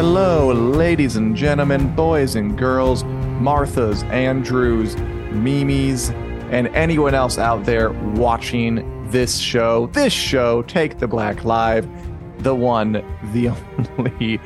[0.00, 3.02] Hello, ladies and gentlemen, boys and girls,
[3.42, 4.96] Marthas, Andrews,
[5.32, 6.10] Mimis,
[6.52, 9.88] and anyone else out there watching this show.
[9.88, 11.88] This show, Take the Black Live,
[12.44, 12.92] the one,
[13.32, 13.48] the
[13.98, 14.40] only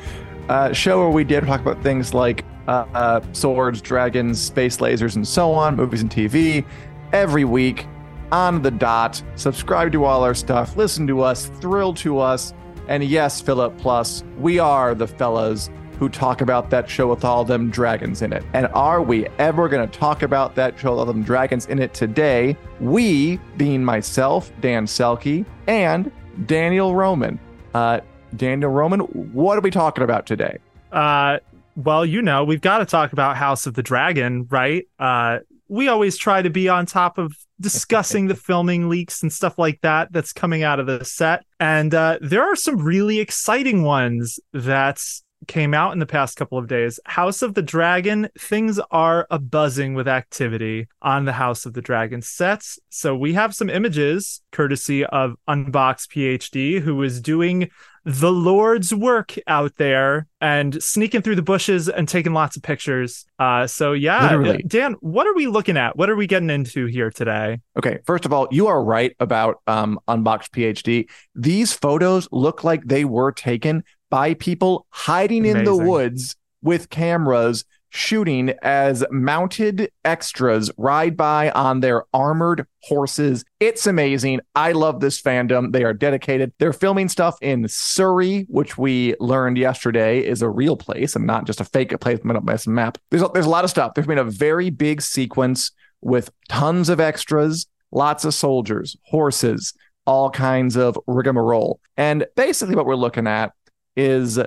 [0.49, 5.17] uh, show where we did talk about things like uh, uh, swords, dragons, space lasers,
[5.17, 6.65] and so on, movies and TV,
[7.11, 7.85] every week
[8.31, 9.21] on the dot.
[9.35, 12.55] Subscribe to all our stuff, listen to us, thrill to us.
[12.87, 17.45] And yes, Philip Plus, we are the fellas who talk about that show with all
[17.45, 18.43] them dragons in it.
[18.53, 21.79] And are we ever going to talk about that show with all them dragons in
[21.79, 22.57] it today?
[22.79, 26.11] We, being myself, Dan Selcke, and
[26.45, 27.39] Daniel Roman.
[27.73, 28.01] Uh,
[28.35, 30.57] Daniel Roman, what are we talking about today?
[30.91, 31.39] Uh,
[31.75, 34.87] well, you know, we've got to talk about House of the Dragon, right?
[34.99, 35.39] Uh,
[35.73, 39.81] we always try to be on top of discussing the filming leaks and stuff like
[39.81, 41.43] that that's coming out of the set.
[41.59, 45.01] And uh, there are some really exciting ones that
[45.47, 46.99] came out in the past couple of days.
[47.05, 51.81] House of the Dragon, things are a buzzing with activity on the House of the
[51.81, 52.77] Dragon sets.
[52.89, 57.71] So we have some images courtesy of Unbox PhD, who is doing
[58.05, 63.25] the Lord's work out there and sneaking through the bushes and taking lots of pictures.
[63.39, 64.63] Uh, so yeah, Literally.
[64.67, 65.95] Dan, what are we looking at?
[65.95, 67.61] What are we getting into here today?
[67.77, 71.09] Okay, first of all, you are right about um, Unboxed PhD.
[71.33, 77.65] These photos look like they were taken by people hiding in the woods with cameras
[77.93, 83.45] shooting as mounted extras ride by on their armored horses.
[83.59, 84.41] It's amazing.
[84.55, 85.71] I love this fandom.
[85.71, 86.51] They are dedicated.
[86.57, 91.45] They're filming stuff in Surrey, which we learned yesterday is a real place and not
[91.45, 92.97] just a fake place made up by some map.
[93.11, 93.93] There's a, there's a lot of stuff.
[93.93, 95.71] There's been a very big sequence
[96.01, 99.71] with tons of extras, lots of soldiers, horses,
[100.07, 101.79] all kinds of rigmarole.
[101.95, 103.53] And basically what we're looking at
[103.95, 104.39] is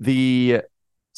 [0.00, 0.62] the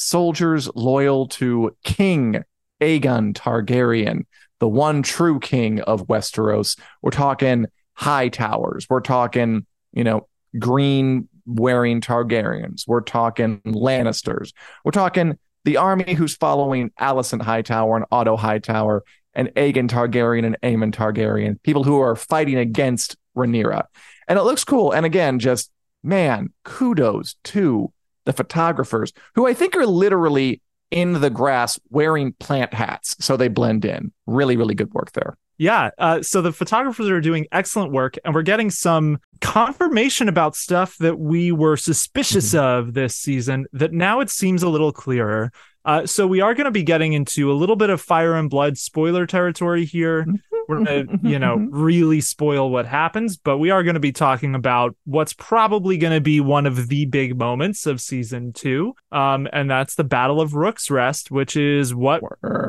[0.00, 2.42] soldiers loyal to King
[2.80, 4.24] Aegon Targaryen,
[4.58, 6.78] the one true king of Westeros.
[7.02, 7.66] We're talking
[7.98, 8.86] Hightowers.
[8.88, 10.26] We're talking, you know,
[10.58, 12.88] green wearing Targaryens.
[12.88, 14.52] We're talking Lannisters.
[14.84, 20.56] We're talking the army who's following Alicent Hightower and Otto Hightower and Aegon Targaryen and
[20.62, 23.84] Aemond Targaryen, people who are fighting against Rhaenyra.
[24.26, 24.92] And it looks cool.
[24.92, 25.70] And again, just
[26.02, 27.92] man, kudos to
[28.30, 30.60] the photographers who I think are literally
[30.90, 34.12] in the grass wearing plant hats so they blend in.
[34.26, 35.36] Really, really good work there.
[35.58, 35.90] Yeah.
[35.98, 40.96] Uh, so the photographers are doing excellent work, and we're getting some confirmation about stuff
[40.98, 45.52] that we were suspicious of this season that now it seems a little clearer.
[45.84, 48.48] Uh, so we are going to be getting into a little bit of fire and
[48.48, 50.24] blood spoiler territory here.
[50.70, 54.12] We're going to, you know, really spoil what happens, but we are going to be
[54.12, 58.94] talking about what's probably going to be one of the big moments of season two.
[59.10, 62.22] Um, and that's the Battle of Rook's Rest, which is what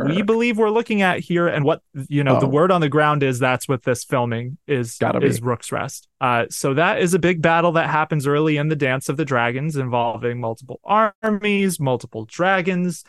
[0.05, 2.49] we believe we're looking at here, and what you know, the Oh.
[2.49, 5.27] word on the ground is that's what this filming is Gotta be.
[5.27, 6.07] is Rook's Rest.
[6.19, 9.25] Uh, so that is a big battle that happens early in the Dance of the
[9.25, 13.03] Dragons, involving multiple armies, multiple dragons,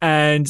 [0.00, 0.48] and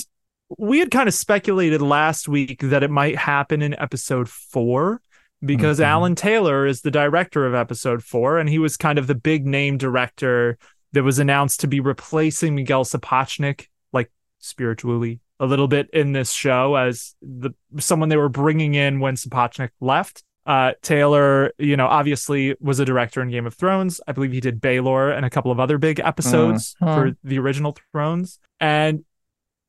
[0.56, 5.00] we had kind of speculated last week that it might happen in episode four
[5.44, 5.84] because Mhm.
[5.84, 9.46] Alan Taylor is the director of episode four, and he was kind of the big
[9.46, 10.56] name director
[10.92, 16.32] that was announced to be replacing Miguel Sapochnik, like spiritually a little bit in this
[16.32, 20.24] show as the someone they were bringing in when Sapochnik left.
[20.46, 24.00] Uh, Taylor, you know, obviously was a director in Game of Thrones.
[24.08, 26.94] I believe he did Baelor and a couple of other big episodes Mhm.
[26.94, 28.40] for the original Thrones.
[28.58, 29.04] And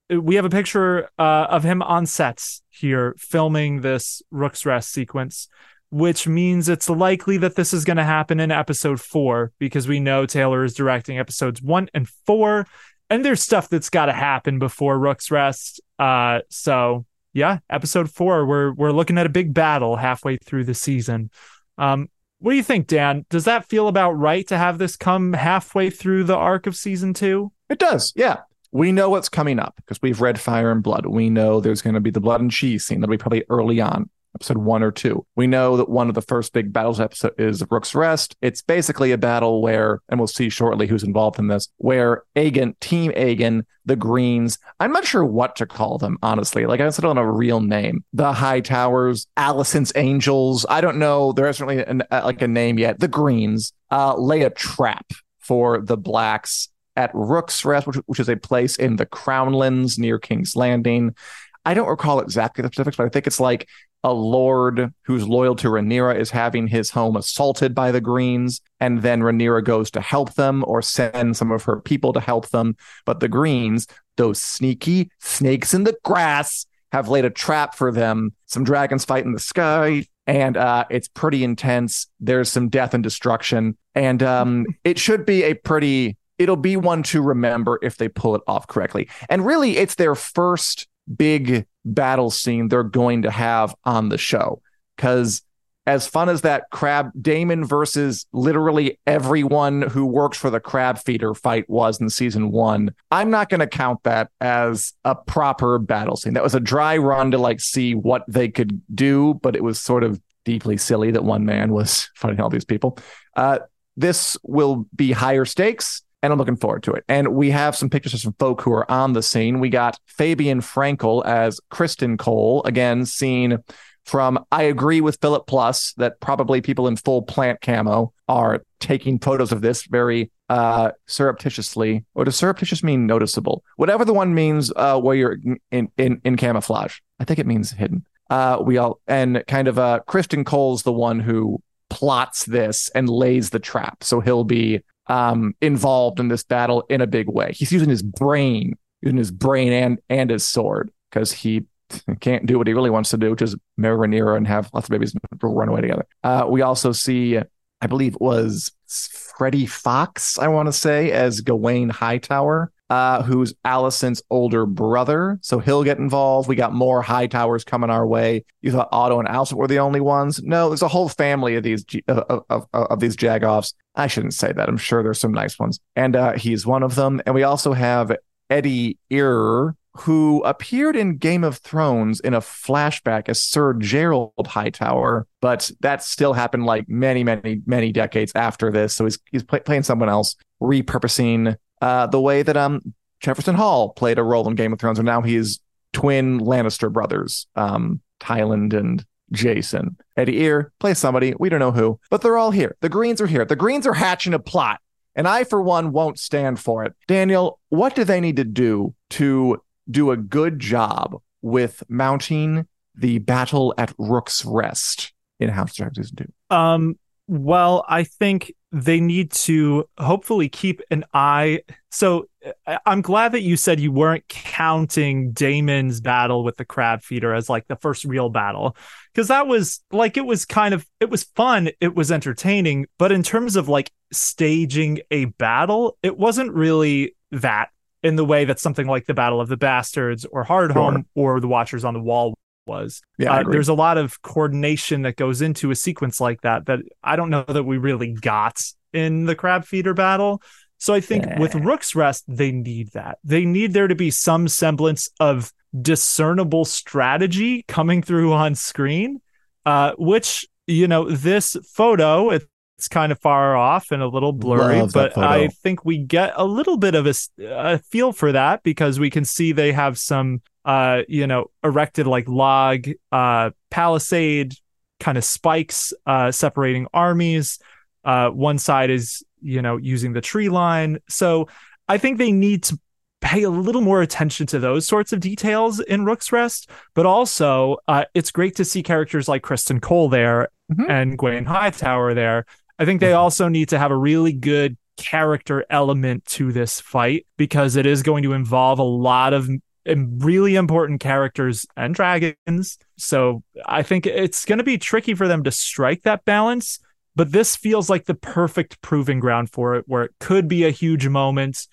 [0.09, 5.47] we have a picture uh, of him on sets here filming this Rook's Rest sequence,
[5.91, 9.99] which means it's likely that this is going to happen in episode four because we
[9.99, 12.65] know Taylor is directing episodes one and four,
[13.09, 15.81] and there's stuff that's got to happen before Rook's Rest.
[15.97, 20.73] Uh, so yeah, episode four, we're we're looking at a big battle halfway through the
[20.73, 21.29] season.
[21.77, 22.09] Um,
[22.39, 23.25] what do you think, Dan?
[23.29, 27.13] Does that feel about right to have this come halfway through the arc of season
[27.13, 27.51] two?
[27.69, 28.37] It does, yeah.
[28.71, 31.05] We know what's coming up because we've read Fire and Blood.
[31.05, 33.01] We know there's going to be the blood and cheese scene.
[33.01, 35.25] That'll be probably early on episode one or two.
[35.35, 38.35] We know that one of the first big battles episode is Rook's Rest.
[38.41, 42.79] It's basically a battle where, and we'll see shortly who's involved in this, where Aegon,
[42.79, 46.65] Team Aegon, the Greens, I'm not sure what to call them, honestly.
[46.65, 48.03] Like I said on a real name.
[48.13, 50.65] The Hightowers, Alicent's Angels.
[50.69, 51.31] I don't know.
[51.31, 52.99] There isn't really an, uh, like a name yet.
[52.99, 56.69] The Greens uh, lay a trap for the Blacks
[56.99, 61.15] at Rook's Rest, which, which is a place in the Crownlands near King's Landing.
[61.63, 63.69] I don't recall exactly the specifics, but I think it's like
[64.03, 69.01] a lord who's loyal to Rhaenyra is having his home assaulted by the Greens, and
[69.01, 72.75] then Rhaenyra goes to help them or send some of her people to help them.
[73.05, 73.87] But the Greens,
[74.17, 78.33] those sneaky snakes in the grass, have laid a trap for them.
[78.45, 82.07] Some dragons fight in the sky, and uh, it's pretty intense.
[82.19, 86.17] There's some death and destruction, and um, it should be a pretty.
[86.39, 89.09] It'll be one to remember if they pull it off correctly.
[89.29, 94.61] And really, it's their first big battle scene they're going to have on the show.
[94.95, 95.43] Because
[95.89, 101.33] as fun as that crab Daemon versus literally everyone who works for the crab feeder
[101.33, 106.15] fight was in season one, I'm not going to count that as a proper battle
[106.15, 106.35] scene.
[106.35, 109.79] That was a dry run to like see what they could do, but it was
[109.79, 112.97] sort of deeply silly that one man was fighting all these people.
[113.35, 113.59] Uh,
[113.97, 117.03] this will be higher stakes and I'm looking forward to it.
[117.07, 119.59] And we have some pictures of some folk who are on the scene.
[119.59, 123.59] We got Fabian Frankel as Criston Cole, again, seen
[124.05, 129.19] from I agree with Philip Plus that probably people in full plant camo are taking
[129.19, 132.05] photos of this very uh, surreptitiously.
[132.15, 133.63] Or does surreptitious mean noticeable?
[133.75, 135.37] Whatever the one means uh, where you're
[135.71, 136.97] in, in, in camouflage.
[137.19, 138.05] I think it means hidden.
[138.29, 143.09] Uh, we all and kind of uh, Criston Cole's the one who plots this and
[143.09, 144.03] lays the trap.
[144.03, 147.51] So he'll be um, involved in this battle in a big way.
[147.53, 151.65] He's using his brain, using his brain and and his sword because he
[152.19, 154.87] can't do what he really wants to do, which is marry Rhaenyra and have lots
[154.87, 156.07] of babies run away together.
[156.23, 157.37] Uh, we also see,
[157.81, 163.53] I believe it was Freddie Fox, I want to say, as Gwayne Hightower uh, who's
[163.65, 165.39] Alicent's older brother.
[165.41, 166.49] So he'll get involved.
[166.49, 168.45] We got more Hightowers coming our way.
[168.61, 170.41] You thought Otto and Alicent were the only ones?
[170.41, 173.73] No, there's a whole family of these of, of, of these Jagoffs.
[173.95, 174.69] I shouldn't say that.
[174.69, 177.21] I'm sure there's some nice ones, and uh, he's one of them.
[177.25, 178.15] And we also have
[178.49, 185.27] Eddie Eyre, who appeared in Game of Thrones in a flashback as Sir Gerold Hightower,
[185.41, 188.93] but that still happened like many, many, many decades after this.
[188.93, 193.89] So he's he's play, playing someone else, repurposing uh, the way that um Jefferson Hall
[193.89, 195.59] played a role in Game of Thrones, and now he's
[195.93, 199.97] twin Lannister brothers, um, Tyland and Jason.
[200.15, 202.75] Eddie Eyre plays somebody, we don't know who, but they're all here.
[202.81, 203.45] The Greens are here.
[203.45, 204.79] The Greens are hatching a plot,
[205.15, 206.95] and I, for one, won't stand for it.
[207.07, 213.19] Daniel, what do they need to do to do a good job with mounting the
[213.19, 216.55] battle at Rook's Rest in House of Dragons Season 2?
[216.55, 216.98] Um,
[217.29, 221.61] well, I think they need to hopefully keep an eye.
[221.91, 222.27] So
[222.65, 227.35] uh, I'm glad that you said you weren't counting Daemon's battle with the crab feeder
[227.35, 228.75] as like the first real battle.
[229.13, 231.69] Cause that was like, it was kind of, it was fun.
[231.79, 232.87] It was entertaining.
[232.97, 237.69] But in terms of like staging a battle, it wasn't really that
[238.01, 241.35] in the way that something like the Battle of the Bastards or Hardhome sure.
[241.35, 242.33] or the Watchers on the Wall
[242.69, 243.01] was.
[243.17, 246.79] Yeah, uh, there's a lot of coordination that goes into a sequence like that that
[247.03, 248.61] I don't know that we really got
[248.93, 250.41] in the crab feeder battle.
[250.77, 251.39] So I think yeah.
[251.39, 253.17] with Rook's Rest, they need that.
[253.23, 259.19] They need there to be some semblance of discernible strategy coming through on screen,
[259.65, 264.79] uh, which, you know, this photo, it's kind of far off and a little blurry,
[264.79, 268.63] Love but I think we get a little bit of a, a, feel for that
[268.63, 274.53] because we can see they have some uh, you know, erected like log uh, palisade
[274.99, 277.57] kind of spikes uh, separating armies.
[278.05, 280.99] Uh, one side is, you know, using the tree line.
[281.09, 281.47] So
[281.87, 282.79] I think they need to
[283.19, 286.69] pay a little more attention to those sorts of details in Rook's Rest.
[286.93, 290.87] But also, uh, it's great to see characters like Criston Cole there mm-hmm.
[290.87, 292.45] and Gwayne Hightower there.
[292.77, 293.17] I think they mm-hmm.
[293.17, 298.03] also need to have a really good character element to this fight because it is
[298.03, 299.49] going to involve a lot of
[299.85, 302.77] really important characters and dragons.
[302.97, 306.79] So I think it's going to be tricky for them to strike that balance.
[307.15, 310.69] But this feels like the perfect proving ground for it, where it could be a
[310.69, 311.67] huge moment.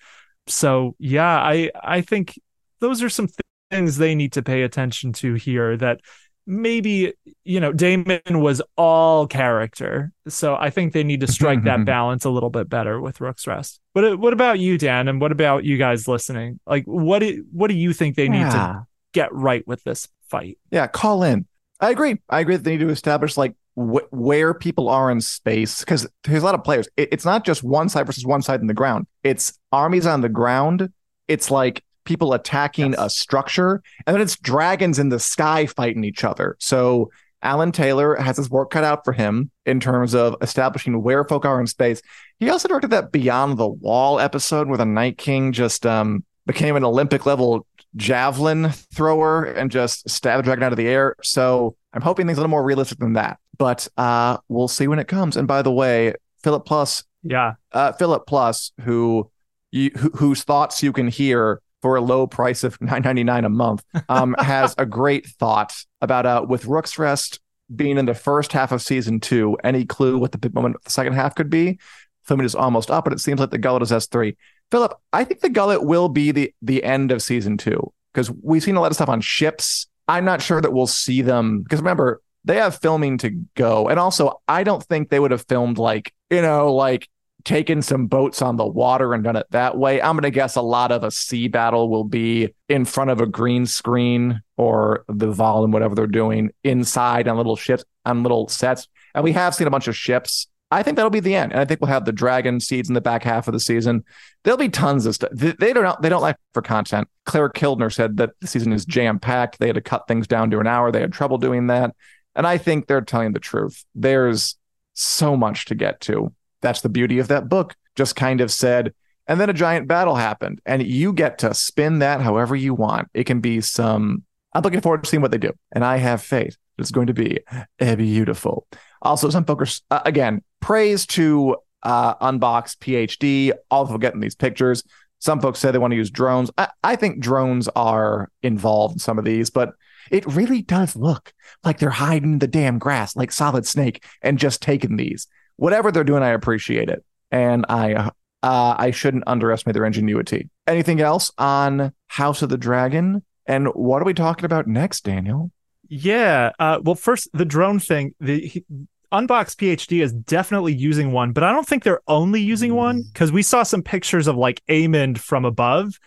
[0.47, 2.39] So yeah, I I think
[2.79, 3.29] those are some
[3.71, 5.77] things they need to pay attention to here.
[5.77, 6.01] That
[6.47, 7.13] maybe
[7.43, 12.25] you know Daemon was all character, so I think they need to strike that balance
[12.25, 13.79] a little bit better with Rook's Rest.
[13.93, 16.59] But uh, what about you, Dan, and what about you guys listening?
[16.65, 18.51] Like, what do, what do you think they need yeah.
[18.51, 20.57] to get right with this fight?
[20.71, 21.45] Yeah, call in.
[21.79, 22.19] I agree.
[22.29, 26.07] I agree that they need to establish like wh- where people are in space because
[26.23, 26.87] there's a lot of players.
[26.97, 29.05] It, it's not just one side versus one side in the ground.
[29.23, 30.91] It's armies on the ground.
[31.27, 32.99] It's like people attacking yes.
[32.99, 36.55] a structure, and then it's dragons in the sky fighting each other.
[36.59, 37.11] So
[37.43, 41.45] Alan Taylor has his work cut out for him in terms of establishing where folk
[41.45, 42.01] are in space.
[42.39, 46.75] He also directed that Beyond the Wall episode where the Night King just um, became
[46.75, 51.15] an Olympic level javelin thrower and just stabbed the dragon out of the air.
[51.21, 53.37] So I'm hoping things a little more realistic than that.
[53.57, 55.35] But uh, we'll see when it comes.
[55.37, 59.29] And by the way, Philip Plus, yeah, uh, Philip Plus, who
[59.71, 63.49] you, whose thoughts you can hear for a low price of nine ninety nine a
[63.49, 67.39] month, um, has a great thought about uh, with Rook's Rest
[67.75, 69.57] being in the first half of season two.
[69.63, 71.79] Any clue what the big moment of the second half could be?
[72.23, 74.35] Filming is almost up, but it seems like the gullet is S three.
[74.71, 78.63] Philip, I think the gullet will be the the end of season two because we've
[78.63, 79.87] seen a lot of stuff on ships.
[80.07, 83.99] I'm not sure that we'll see them because remember they have filming to go, and
[83.99, 87.07] also I don't think they would have filmed like you know like
[87.47, 90.01] taken some boats on the water and done it that way.
[90.01, 93.21] I'm going to guess a lot of a sea battle will be in front of
[93.21, 98.49] a green screen or the volume, whatever they're doing inside on little ships, on little
[98.49, 98.89] sets.
[99.15, 100.47] And we have seen a bunch of ships.
[100.71, 101.53] I think that'll be the end.
[101.53, 104.03] And I think we'll have the dragon seeds in the back half of the season.
[104.43, 105.29] There'll be tons of stuff.
[105.31, 107.07] They don't they don't like for content.
[107.25, 109.57] Clare Kilner said that the season is jam packed.
[109.57, 110.91] They had to cut things down to an hour.
[110.91, 111.95] They had trouble doing that.
[112.35, 113.85] And I think they're telling the truth.
[113.95, 114.57] There's
[114.95, 116.33] so much to get to
[116.67, 117.75] that's the beauty of that book.
[117.95, 118.93] Just kind of said,
[119.27, 123.09] and then a giant battle happened, and you get to spin that however you want.
[123.13, 124.23] It can be some.
[124.53, 127.13] I'm looking forward to seeing what they do, and I have faith it's going to
[127.13, 127.39] be
[127.79, 128.67] beautiful.
[129.01, 133.51] Also, some folks, uh, again, praise to uh, Unbox PhD.
[133.71, 134.83] All of getting these pictures.
[135.19, 136.51] Some folks say they want to use drones.
[136.57, 139.73] I, I think drones are involved in some of these, but
[140.11, 141.33] it really does look
[141.63, 146.03] like they're hiding the damn grass like Solid Snake and just taking these whatever they're
[146.03, 148.11] doing, I appreciate it, and I
[148.43, 150.49] uh, I shouldn't underestimate their ingenuity.
[150.65, 153.23] Anything else on House of the Dragon?
[153.45, 155.51] And what are we talking about next, Daniel?
[155.89, 156.51] Yeah.
[156.59, 158.13] Uh, well, first the drone thing.
[158.19, 158.65] The he,
[159.11, 163.31] Unbox PhD is definitely using one, but I don't think they're only using one because
[163.31, 165.97] we saw some pictures of like Aemond from above,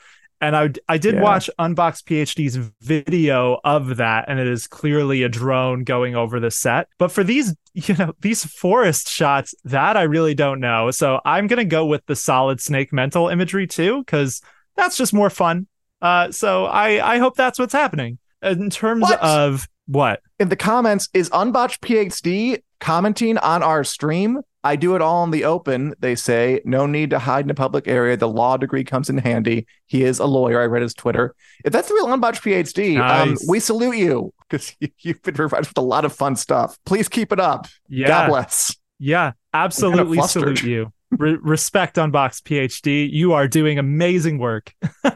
[0.40, 1.22] and I I did yeah.
[1.22, 6.50] watch Unbox PhD's video of that, and it is clearly a drone going over the
[6.50, 6.88] set.
[6.98, 10.90] But for these, you know, these forest shots, that I really don't know.
[10.90, 14.40] So I'm gonna go with the solid snake mental imagery too, because
[14.76, 15.66] that's just more fun.
[16.00, 19.20] Uh, so I I hope that's what's happening in terms what?
[19.20, 25.02] of what in the comments is Unbox PhD commenting on our stream I do it
[25.02, 26.60] all in the open, they say.
[26.64, 28.16] No need to hide in a public area.
[28.16, 29.66] The law degree comes in handy.
[29.86, 30.60] He is a lawyer.
[30.60, 31.34] I read his Twitter.
[31.64, 33.42] If that's the real Unbox PhD, um, nice.
[33.42, 36.78] um, we salute you because you've been provided with a lot of fun stuff.
[36.84, 37.66] Please keep it up.
[37.88, 38.08] Yeah.
[38.08, 38.76] God bless.
[38.98, 40.92] Yeah, absolutely kind of salute you.
[41.10, 43.10] Re- respect Unbox PhD.
[43.10, 44.74] You are doing amazing work.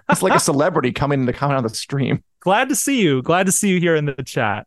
[0.09, 2.25] it's like a celebrity coming in to comment on the stream.
[2.41, 3.23] Glad to see you.
[3.23, 4.67] Glad to see you here in the chat.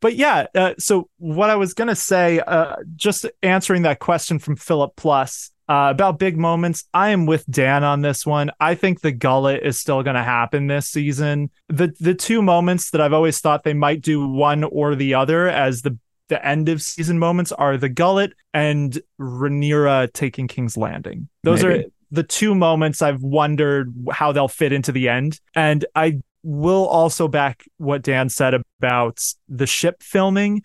[0.00, 4.56] But yeah, uh, so what I was gonna say, uh, just answering that question from
[4.56, 8.50] Philip Plus uh, about big moments, I am with Dan on this one.
[8.58, 11.50] I think the gullet is still going to happen this season.
[11.68, 15.46] The the two moments that I've always thought they might do one or the other
[15.48, 21.28] as the the end of season moments are the gullet and Rhaenyra taking King's Landing.
[21.42, 21.84] Those Maybe.
[21.84, 25.40] are the two moments I've wondered how they'll fit into the end.
[25.54, 30.62] And I will also back what Dan said about the ship filming.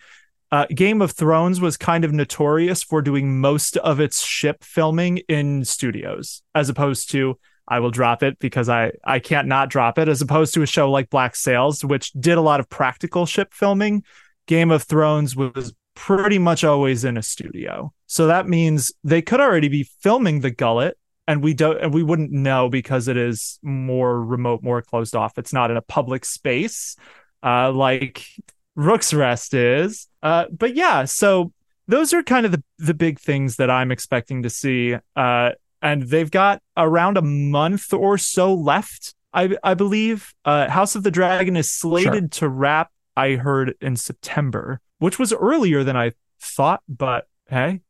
[0.50, 5.18] Uh, Game of Thrones was kind of notorious for doing most of its ship filming
[5.28, 9.98] in studios, as opposed to I will drop it because I I can't not drop
[9.98, 10.08] it.
[10.08, 13.52] As opposed to a show like Black Sails, which did a lot of practical ship
[13.52, 14.04] filming.
[14.46, 19.40] Game of Thrones was pretty much always in a studio, so that means they could
[19.40, 23.58] already be filming the Gullet and we don't and we wouldn't know because it is
[23.62, 25.38] more remote more closed off.
[25.38, 26.96] It's not in a public space
[27.42, 28.26] uh like
[28.74, 30.08] rook's rest is.
[30.22, 31.52] Uh but yeah so
[31.86, 35.50] those are kind of the the big things that i'm expecting to see uh
[35.82, 40.34] and they've got around a month or so left i i believe.
[40.44, 42.28] Uh house of the dragon is slated sure.
[42.28, 47.80] to wrap i heard in september which was earlier than i thought but hey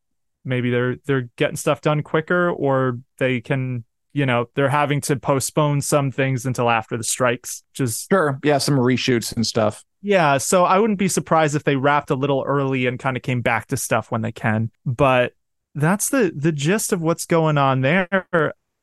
[0.45, 5.17] maybe they're they're getting stuff done quicker or they can you know they're having to
[5.17, 8.39] postpone some things until after the strikes just sure.
[8.45, 9.85] Yeah some reshoots and stuff.
[10.03, 13.23] Yeah so i wouldn't be surprised if they wrapped a little early and kind of
[13.23, 15.33] came back to stuff when they can but
[15.75, 18.25] that's the the gist of what's going on there.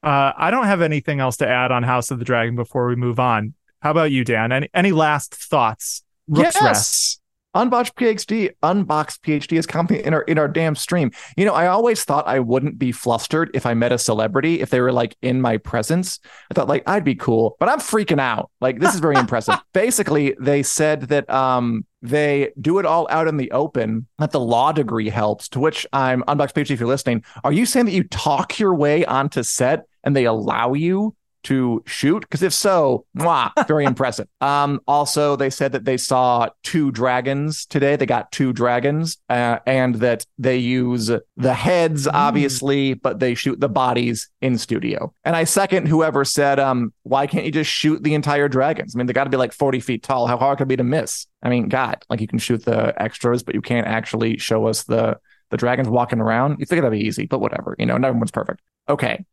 [0.03, 2.95] Uh, i don't have anything else to add on house of the dragon before we
[2.95, 3.53] move on.
[3.81, 4.51] How about you dan?
[4.51, 6.03] Any any last thoughts?
[6.27, 6.63] Rook's yes.
[6.63, 7.20] Rest.
[7.53, 11.11] Unboxed PhD, unboxed PhD is coming in our in our damn stream.
[11.35, 14.69] You know, I always thought I wouldn't be flustered if I met a celebrity if
[14.69, 16.19] they were like in my presence.
[16.49, 18.51] I thought like I'd be cool, but I'm freaking out.
[18.61, 19.55] Like this is very impressive.
[19.73, 24.39] Basically, they said that um they do it all out in the open that the
[24.39, 27.91] law degree helps to which i'm unboxed phd if you're listening are you saying that
[27.91, 32.21] you talk your way onto set and they allow you to shoot?
[32.21, 34.27] Because if so, mwah, very impressive.
[34.41, 37.95] Um, also, they said that they saw two dragons today.
[37.95, 42.11] They got two dragons, uh, and that they use the heads, mm.
[42.13, 45.13] obviously, but they shoot the bodies in studio.
[45.23, 48.95] And I second whoever said, um, why can't you just shoot the entire dragons?
[48.95, 50.27] I mean, they got to be like 40 feet tall.
[50.27, 51.27] How hard could it be to miss?
[51.43, 54.83] I mean, God, like you can shoot the extras, but you can't actually show us
[54.83, 55.19] the
[55.51, 56.59] the dragons walking around.
[56.59, 57.75] You think that'd be easy, but whatever.
[57.77, 58.61] You know, not everyone's perfect.
[58.89, 59.25] Okay.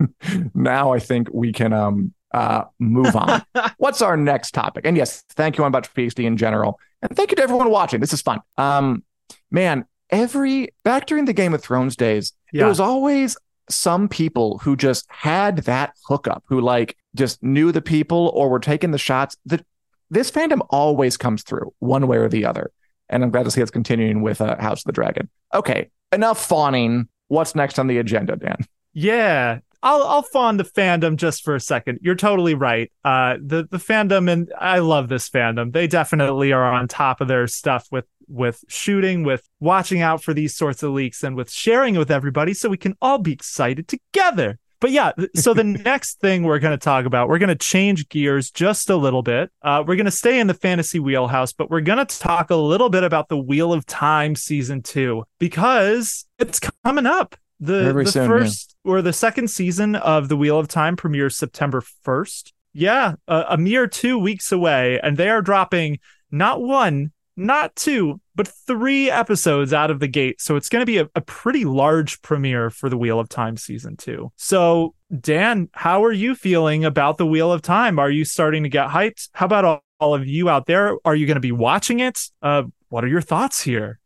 [0.54, 3.42] now I think we can um uh move on.
[3.78, 4.84] What's our next topic?
[4.86, 6.78] And yes, thank you on about PhD in general.
[7.02, 8.00] And thank you to everyone watching.
[8.00, 8.40] This is fun.
[8.56, 9.04] Um
[9.50, 12.60] man, every back during the Game of Thrones days, yeah.
[12.60, 13.36] there was always
[13.70, 18.60] some people who just had that hookup, who like just knew the people or were
[18.60, 19.36] taking the shots.
[19.46, 19.64] That
[20.10, 22.70] this fandom always comes through one way or the other.
[23.08, 25.28] And I'm glad to see it's continuing with uh, House of the Dragon.
[25.54, 27.08] Okay, enough fawning.
[27.28, 28.56] What's next on the agenda, Dan?
[28.92, 32.00] Yeah, I'll I'll fawn the fandom just for a second.
[32.02, 32.90] You're totally right.
[33.04, 35.72] Uh, the the fandom and I love this fandom.
[35.72, 40.34] They definitely are on top of their stuff with with shooting, with watching out for
[40.34, 43.32] these sorts of leaks, and with sharing it with everybody, so we can all be
[43.32, 44.58] excited together.
[44.80, 48.08] But yeah, so the next thing we're going to talk about, we're going to change
[48.08, 49.50] gears just a little bit.
[49.62, 52.56] Uh, we're going to stay in the fantasy wheelhouse, but we're going to talk a
[52.56, 57.34] little bit about the Wheel of Time season two because it's coming up.
[57.60, 58.92] The, the soon, first yeah.
[58.92, 62.52] or the second season of The Wheel of Time premieres September 1st.
[62.72, 65.00] Yeah, a, a mere two weeks away.
[65.02, 65.98] And they are dropping
[66.30, 70.40] not one, not two, but three episodes out of the gate.
[70.40, 73.56] So it's going to be a, a, pretty large premiere for The Wheel of Time
[73.56, 74.32] season two.
[74.36, 77.98] So, Dan, how are you feeling about The Wheel of Time?
[77.98, 79.28] Are you starting to get hyped?
[79.32, 80.96] How about all, all of you out there?
[81.04, 82.28] Are you going to be watching it?
[82.42, 83.98] Uh, what are your thoughts here?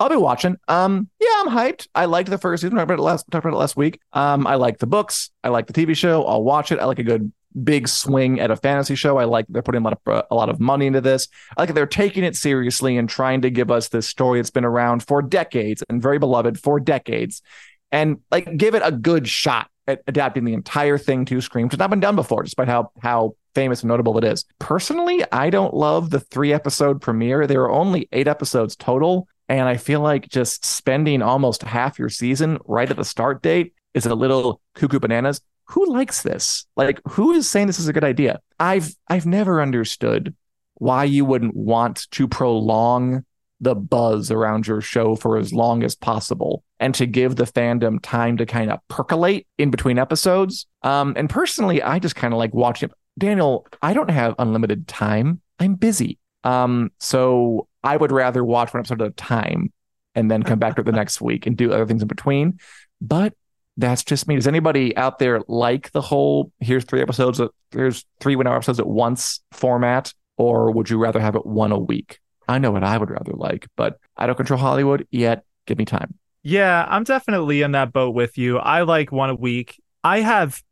[0.00, 0.56] I'll be watching.
[0.68, 1.88] Um, yeah, I'm hyped.
[1.94, 2.78] I liked the first season.
[2.78, 4.00] I talked about it last week.
[4.12, 5.30] Um, I like the books.
[5.42, 6.24] I like the TV show.
[6.24, 6.78] I'll watch it.
[6.78, 7.32] I like a good
[7.64, 9.16] big swing at a fantasy show.
[9.18, 11.28] I like they're putting a lot of a lot of money into this.
[11.56, 14.64] I like they're taking it seriously and trying to give us this story that's been
[14.64, 17.42] around for decades and very beloved for decades,
[17.90, 21.72] and like give it a good shot at adapting the entire thing to screen, which
[21.72, 24.44] has not been done before, despite how how famous and notable it is.
[24.58, 27.46] Personally, I don't love the three episode premiere.
[27.46, 29.26] There are only eight episodes total.
[29.48, 33.72] And I feel like just spending almost half your season right at the start date
[33.94, 35.40] is a little cuckoo bananas.
[35.70, 36.66] Who likes this?
[36.76, 38.40] Like, who is saying this is a good idea?
[38.60, 40.34] I've I've never understood
[40.74, 43.24] why you wouldn't want to prolong
[43.60, 47.98] the buzz around your show for as long as possible and to give the fandom
[48.02, 50.66] time to kind of percolate in between episodes.
[50.82, 55.40] Um, and personally, I just kind of like watching Daniel, I don't have unlimited time.
[55.58, 56.18] I'm busy.
[56.44, 59.72] Um, so I would rather watch one episode at a time
[60.14, 62.58] and then come back to the next week and do other things in between.
[63.00, 63.34] But
[63.76, 64.36] that's just me.
[64.36, 68.80] Does anybody out there like the whole here's three episodes, here's three one hour episodes
[68.80, 72.20] at once format, or would you rather have it one a week?
[72.48, 75.44] I know what I would rather like, but I don't control Hollywood yet.
[75.66, 76.14] Give me time.
[76.42, 78.58] Yeah, I'm definitely in that boat with you.
[78.58, 79.82] I like one a week.
[80.04, 80.62] I have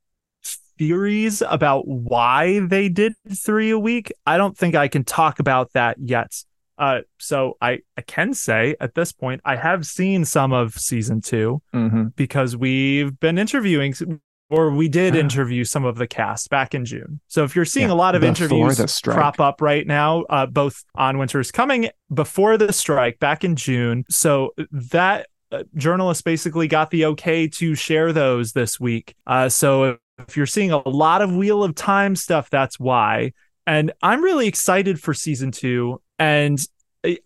[0.79, 4.13] theories about why they did three a week.
[4.27, 6.33] I don't think I can talk about that yet.
[6.77, 11.21] Uh, so I, I can say at this point, I have seen some of season
[11.21, 12.05] 2 mm-hmm.
[12.17, 13.95] because we've been interviewing
[14.51, 17.21] or we did interview some of the cast back in June.
[17.29, 20.85] So if you're seeing yeah, a lot of interviews crop up right now, uh, both
[20.95, 24.05] on Winter's Coming before the strike back in June.
[24.11, 29.15] So that uh, journalist basically got the okay to share those this week.
[29.27, 33.33] Uh, so if you're seeing a lot of Wheel of Time stuff, that's why.
[33.67, 36.01] And I'm really excited for season two.
[36.19, 36.59] And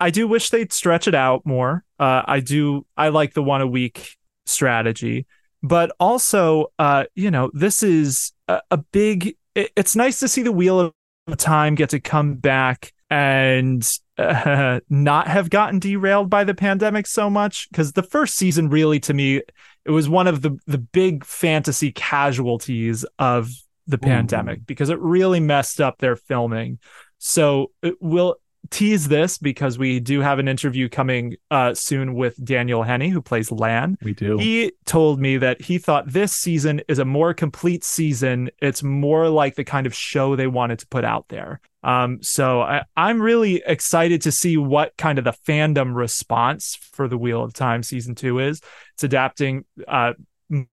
[0.01, 1.85] I do wish they'd stretch it out more.
[1.99, 2.87] Uh, I do.
[2.97, 5.27] I like the one a week strategy,
[5.63, 9.37] but also, uh, you know, this is a, a big.
[9.55, 10.93] It, it's nice to see the Wheel of
[11.37, 17.31] Time get to come back and uh, not have gotten derailed by the pandemic so
[17.31, 19.43] much because the first season really to me
[19.89, 23.49] it was one of the the big fantasy casualties of
[23.87, 23.99] the Ooh.
[23.99, 26.79] pandemic because it really messed up their filming
[27.17, 28.37] so it will
[28.71, 33.23] tease this because we do have an interview coming uh, soon with Daniel Henney, who
[33.23, 33.97] plays Lan.
[34.03, 34.39] We do.
[34.39, 38.51] He told me that he thought this season is a more complete season.
[38.61, 41.61] It's more like the kind of show they wanted to put out there.
[41.83, 47.09] Um, so I, I'm really excited to see what kind of the fandom response for
[47.09, 48.61] the Wheel of Time season two is.
[48.95, 50.15] It's adapting uh,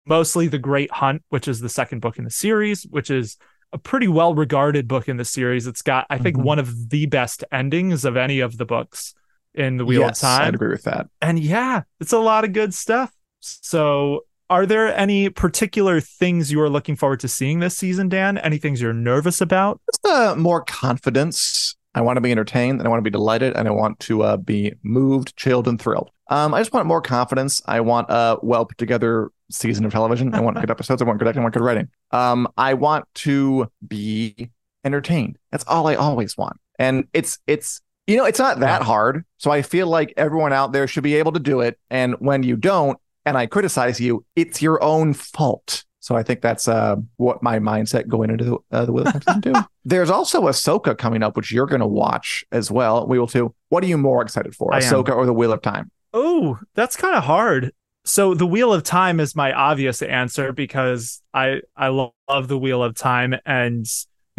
[0.05, 3.37] mostly The Great Hunt, which is the second book in the series, which is
[3.73, 5.67] a pretty well regarded book in the series.
[5.67, 6.47] It's got, I think, mm-hmm.
[6.47, 9.15] one of the best endings of any of the books
[9.55, 10.49] in the Wheel yes, of Time.
[10.49, 11.09] I'd agree with that.
[11.21, 13.13] And yeah, it's a lot of good stuff.
[13.41, 18.39] So, are there any particular things you are looking forward to seeing this season, Dan?
[18.39, 19.81] Any things you're nervous about?
[19.93, 21.77] Just uh, more confidence.
[21.99, 24.23] I want to be entertained and I want to be delighted and I want to
[24.23, 26.11] uh, be moved, chilled, and thrilled.
[26.29, 27.61] Um, I just want more confidence.
[27.67, 30.33] I want a well put together season of television.
[30.33, 31.03] I want good episodes.
[31.03, 31.41] I want good acting.
[31.41, 31.89] I want good writing.
[32.13, 34.51] Um, I want to be
[34.85, 35.39] entertained.
[35.51, 36.59] That's all I always want.
[36.79, 39.25] And it's it's you know it's not that hard.
[39.39, 41.81] So I feel like everyone out there should be able to do it.
[41.91, 45.85] And when you don't, and I criticize you, it's your own fault.
[46.09, 49.23] So I think that's uh, what my mindset going into the, uh, the Wheel of
[49.23, 49.63] Time season.
[49.85, 53.07] There's also Ahsoka coming up, which you're going to watch as well.
[53.07, 53.55] We will too.
[53.69, 55.19] What are you more excited for, I Ahsoka am.
[55.19, 55.91] or the Wheel of Time?
[56.15, 57.75] Oh, that's kind of hard.
[58.07, 62.83] So the Wheel of Time is my obvious answer because I I love the Wheel
[62.83, 63.85] of Time and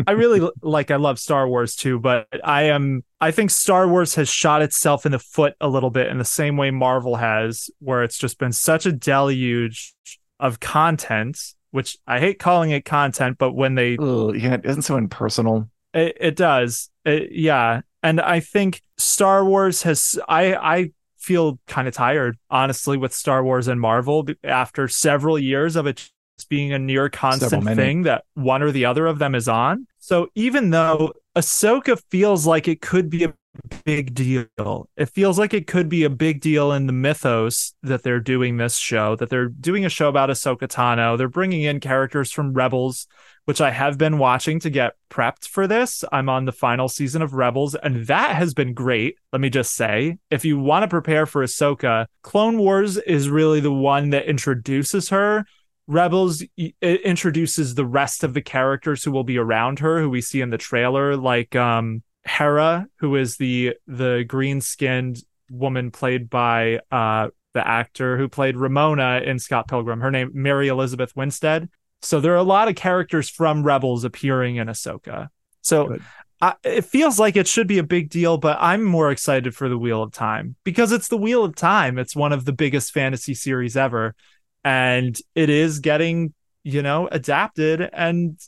[0.08, 4.16] I really like I love Star Wars too, but I am I think Star Wars
[4.16, 7.70] has shot itself in the foot a little bit in the same way Marvel has,
[7.78, 9.94] where it's just been such a deluge
[10.40, 11.38] of content,
[11.72, 15.70] which I hate calling it content, but when they Ugh, yeah, it isn't so impersonal.
[15.94, 21.88] It, it does, it, yeah, and I think Star Wars has I I feel kind
[21.88, 26.10] of tired, honestly, with Star Wars and Marvel after several years of it
[26.50, 29.86] being a near constant thing that one or the other of them is on.
[30.00, 33.34] So even though Ahsoka feels like it could be a
[33.84, 38.04] big deal, it feels like it could be a big deal in the mythos that
[38.04, 41.18] they're doing this show, that they're doing a show about Ahsoka Tano.
[41.18, 43.08] They're bringing in characters from Rebels
[43.50, 46.04] which I have been watching to get prepped for this.
[46.12, 49.18] I'm on the final season of Rebels, and that has been great.
[49.34, 53.60] Let me just say, if you want to prepare for Ahsoka, Clone Wars is really
[53.60, 55.46] the one that introduces her.
[55.88, 56.44] Rebels
[56.80, 60.52] introduces the rest of the characters who will be around her, who we see in
[60.52, 67.30] the trailer, like um, Hera, who is the the green skinned woman played by uh,
[67.54, 70.02] the actor who played Ramona in Scott Pilgrim.
[70.02, 71.70] Her name Mary Elizabeth Winstead.
[72.02, 75.28] So there are a lot of characters from Rebels appearing in Ahsoka.
[75.62, 75.98] So
[76.42, 79.68] I, it feels like it should be a big deal, but I'm more excited for
[79.68, 81.98] the Wheel of Time because it's the Wheel of Time.
[81.98, 84.16] It's one of the biggest fantasy series ever,
[84.64, 87.82] and it is getting you know adapted.
[87.92, 88.40] And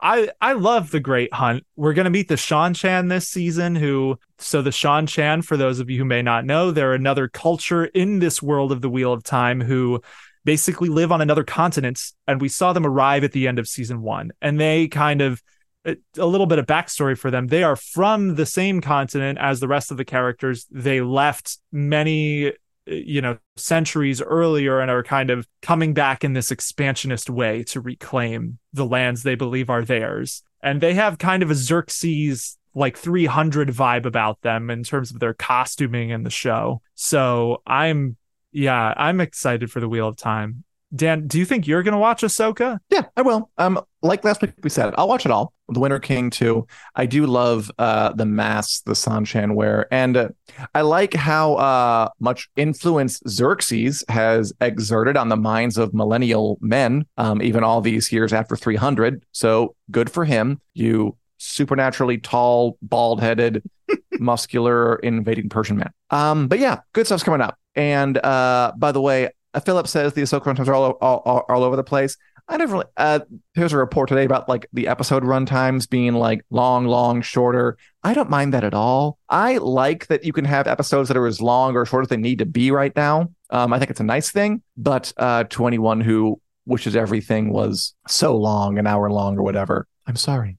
[0.00, 1.64] I I love the Great Hunt.
[1.74, 3.74] We're gonna meet the Seanchan this season.
[3.74, 7.86] Who so the Seanchan, for those of you who may not know, they're another culture
[7.86, 10.00] in this world of the Wheel of Time who
[10.46, 12.00] basically live on another continent.
[12.26, 14.30] And we saw them arrive at the end of season one.
[14.40, 15.42] And they kind of,
[15.84, 17.48] uh, a little bit of backstory for them.
[17.48, 20.66] They are from the same continent as the rest of the characters.
[20.70, 22.52] They left many,
[22.86, 27.80] you know, centuries earlier and are kind of coming back in this expansionist way to
[27.80, 30.42] reclaim the lands they believe are theirs.
[30.62, 35.18] And they have kind of a Xerxes like 300 vibe about them in terms of
[35.18, 36.82] their costuming in the show.
[36.94, 38.16] So I'm
[38.52, 40.64] yeah, I'm excited for the Wheel of Time.
[40.94, 42.78] Dan, do you think you're going to watch Ahsoka?
[42.90, 43.50] Yeah, I will.
[43.58, 45.52] Um, like last week we said, I'll watch it all.
[45.68, 46.66] The Winter King too.
[46.94, 50.28] I do love uh the masks the Seanchan wear, and uh,
[50.74, 57.06] I like how uh much influence Xerxes has exerted on the minds of millennial men,
[57.16, 59.24] um, even all these years after 300.
[59.32, 60.60] So good for him.
[60.74, 63.62] You supernaturally tall, bald headed,
[64.12, 65.90] muscular, invading Persian man.
[66.10, 67.58] Um, but yeah, good stuff's coming up.
[67.74, 69.30] And uh, by the way,
[69.64, 72.16] Philip says the Ahsoka runtimes are all, all, all over the place.
[72.48, 72.74] I never.
[72.74, 73.20] Really, uh,
[73.54, 77.76] there's a report today about like the episode runtimes being like long, long, shorter.
[78.04, 79.18] I don't mind that at all.
[79.28, 82.16] I like that you can have episodes that are as long or short as they
[82.16, 83.32] need to be right now.
[83.50, 84.62] Um, I think it's a nice thing.
[84.76, 89.88] But uh, to anyone who wishes everything was so long, an hour long or whatever,
[90.06, 90.58] I'm sorry.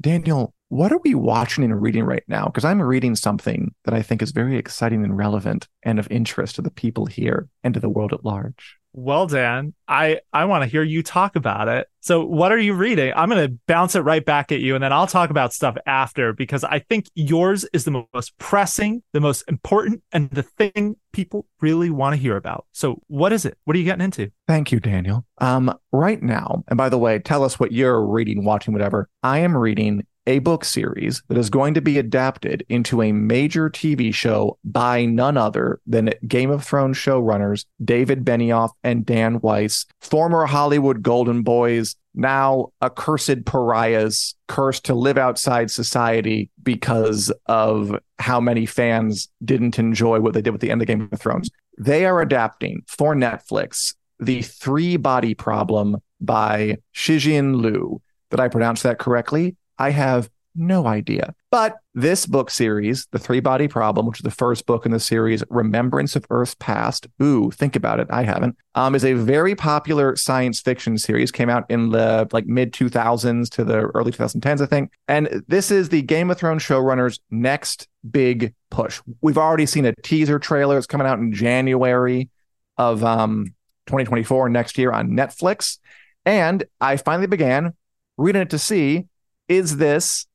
[0.00, 2.46] Daniel, what are we watching and reading right now?
[2.46, 6.54] Because I'm reading something that I think is very exciting and relevant and of interest
[6.54, 8.79] to the people here and to the world at large.
[8.92, 11.86] Well, Dan, I I want to hear you talk about it.
[12.00, 13.12] So, what are you reading?
[13.14, 15.76] I'm going to bounce it right back at you and then I'll talk about stuff
[15.86, 20.96] after because I think yours is the most pressing, the most important and the thing
[21.12, 22.66] people really want to hear about.
[22.72, 23.56] So, what is it?
[23.64, 24.32] What are you getting into?
[24.48, 25.24] Thank you, Daniel.
[25.38, 29.08] Um right now, and by the way, tell us what you're reading, watching, whatever.
[29.22, 33.68] I am reading a book series that is going to be adapted into a major
[33.68, 39.86] TV show by none other than Game of Thrones showrunners David Benioff and Dan Weiss,
[40.00, 48.40] former Hollywood Golden Boys, now accursed pariahs, cursed to live outside society because of how
[48.40, 51.50] many fans didn't enjoy what they did with the end of Game of Thrones.
[51.76, 58.00] They are adapting for Netflix the Three Body Problem by Cixin Liu.
[58.30, 59.56] Did I pronounce that correctly?
[59.80, 61.34] I have no idea.
[61.50, 65.00] But this book series, The Three Body Problem, which is the first book in the
[65.00, 67.06] series, Remembrance of Earth's Past.
[67.22, 68.08] Ooh, think about it.
[68.10, 68.56] I haven't.
[68.74, 71.30] Um, is a very popular science fiction series.
[71.30, 74.92] Came out in the like mid 2000s to the early 2010s, I think.
[75.08, 79.00] And this is the Game of Thrones showrunners' next big push.
[79.20, 80.76] We've already seen a teaser trailer.
[80.76, 82.28] It's coming out in January
[82.76, 83.54] of um
[83.86, 85.78] 2024 next year on Netflix.
[86.26, 87.74] And I finally began
[88.16, 89.06] reading it to see
[89.50, 90.26] is this,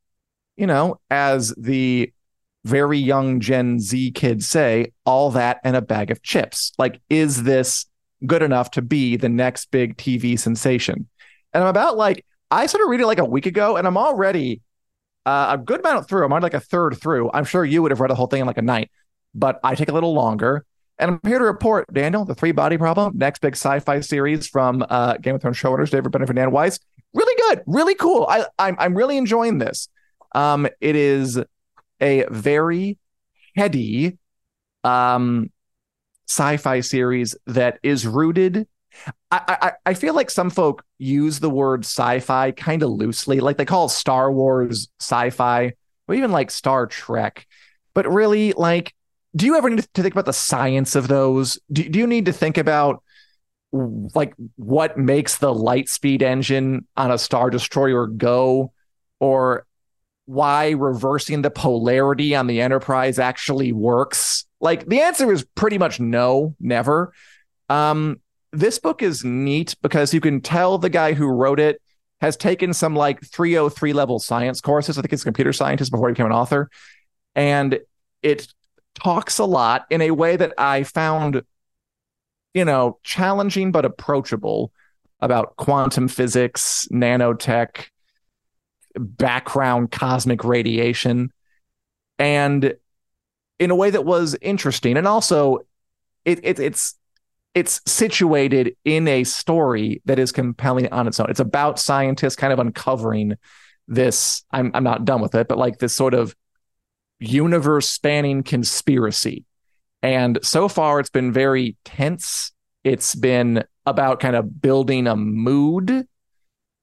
[0.57, 2.11] you know, as the
[2.65, 6.73] very young Gen Z kids say, all that and a bag of chips?
[6.77, 7.85] Like, is this
[8.25, 11.07] good enough to be the next big TV sensation?
[11.53, 14.61] And I'm about like, I started reading like a week ago, and I'm already
[15.25, 16.25] uh, a good amount through.
[16.25, 17.31] I'm on like a third through.
[17.33, 18.91] I'm sure you would have read the whole thing in like a night,
[19.33, 20.65] but I take a little longer.
[20.99, 24.85] And I'm here to report, Daniel, the three body problem, next big sci-fi series from
[24.89, 26.79] uh, Game of Thrones showrunners David Benioff and Dan Weiss,
[27.15, 28.27] really good, really cool.
[28.29, 29.87] I I'm I'm really enjoying this.
[30.33, 31.39] Um, it is
[32.01, 32.97] a very
[33.55, 34.17] heady
[34.83, 35.49] um
[36.27, 38.67] sci-fi series that is rooted.
[39.31, 43.57] I, I I feel like some folk use the word sci-fi kind of loosely, like
[43.57, 45.73] they call Star Wars sci-fi,
[46.07, 47.47] or even like Star Trek.
[47.93, 48.93] But really, like,
[49.35, 51.59] do you ever need to think about the science of those?
[51.71, 53.01] Do, do you need to think about
[53.71, 58.71] like what makes the light speed engine on a star destroyer go?
[59.19, 59.65] Or
[60.25, 64.45] why reversing the polarity on the enterprise actually works?
[64.59, 67.13] Like the answer is pretty much no never.
[67.69, 71.81] Um this book is neat because you can tell the guy who wrote it
[72.21, 74.97] has taken some like 303 level science courses.
[74.97, 76.69] I think he's a computer scientist before he became an author.
[77.35, 77.79] And
[78.21, 78.47] it
[78.95, 81.43] talks a lot in a way that i found
[82.55, 84.71] you know, challenging but approachable
[85.19, 87.87] about quantum physics, nanotech,
[88.97, 91.31] background cosmic radiation,
[92.17, 92.73] and
[93.59, 94.95] in a way that was interesting.
[94.95, 95.59] And also,
[96.23, 96.95] it, it, it's
[97.53, 101.29] it's situated in a story that is compelling on its own.
[101.29, 103.35] It's about scientists kind of uncovering
[103.89, 104.45] this.
[104.51, 106.33] I'm I'm not done with it, but like this sort of
[107.19, 109.43] universe spanning conspiracy
[110.05, 112.51] and so far, it's been very tense.
[112.83, 116.07] It's been about kind of building a mood.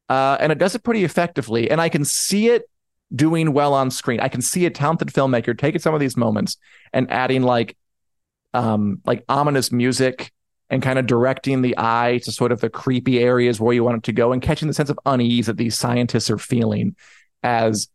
[0.09, 1.71] Uh, and it does it pretty effectively.
[1.71, 2.69] And I can see it
[3.15, 4.19] doing well on screen.
[4.19, 6.57] I can see a talented filmmaker taking some of these moments
[6.93, 7.77] and adding like
[8.55, 10.33] um like ominous music
[10.69, 13.99] and kind of directing the eye to sort of the creepy areas where you want
[13.99, 16.97] it to go and catching the sense of unease that these scientists are feeling
[17.45, 17.89] as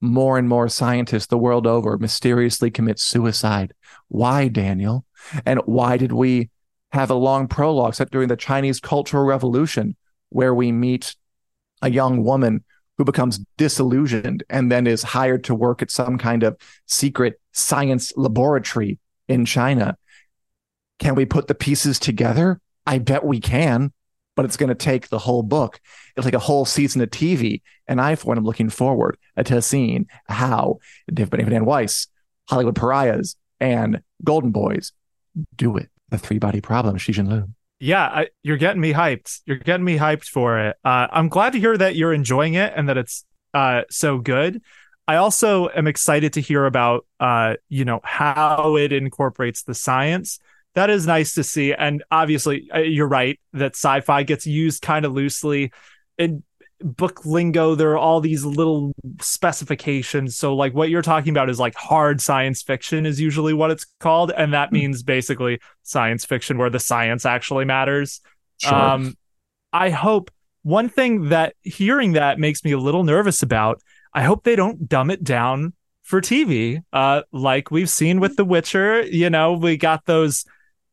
[0.00, 3.74] more and more scientists the world over mysteriously commit suicide.
[4.08, 5.04] Why, Daniel?
[5.44, 6.50] And why did we
[6.92, 9.96] have a long prologue set during the Chinese Cultural Revolution
[10.30, 11.16] where we meet
[11.82, 12.64] a young woman
[12.96, 16.56] who becomes disillusioned and then is hired to work at some kind of
[16.86, 19.96] secret science laboratory in China.
[20.98, 22.60] Can we put the pieces together?
[22.86, 23.92] I bet we can,
[24.38, 25.80] but it's going to take the whole book.
[26.14, 27.60] It'll take a whole season of TV.
[27.88, 30.78] And I, for one, am looking forward to seeing how
[31.12, 32.06] David Benioff Weiss,
[32.48, 34.92] Hollywood Pariahs, and Golden Boys
[35.56, 35.88] do it.
[36.10, 37.52] The three body problem, Xi Jinlu.
[37.80, 39.40] Yeah, I, you're getting me hyped.
[39.44, 40.76] You're getting me hyped for it.
[40.84, 43.24] Uh, I'm glad to hear that you're enjoying it and that it's
[43.54, 44.62] uh, so good.
[45.08, 50.38] I also am excited to hear about, uh, you know, how it incorporates the science.
[50.78, 51.74] That is nice to see.
[51.74, 55.72] And obviously, uh, you're right that sci-fi gets used kind of loosely.
[56.18, 56.44] In
[56.80, 60.36] book lingo, there are all these little specifications.
[60.36, 63.86] So, like what you're talking about is like hard science fiction is usually what it's
[63.98, 64.74] called, and that hmm.
[64.74, 68.20] means basically science fiction where the science actually matters.
[68.58, 68.72] Sure.
[68.72, 69.16] Um,
[69.72, 70.30] I hope
[70.62, 73.82] one thing that hearing that makes me a little nervous about
[74.14, 75.72] I hope they don't dumb it down
[76.04, 79.02] for TV, uh, like we've seen with The Witcher.
[79.02, 80.44] You know, we got those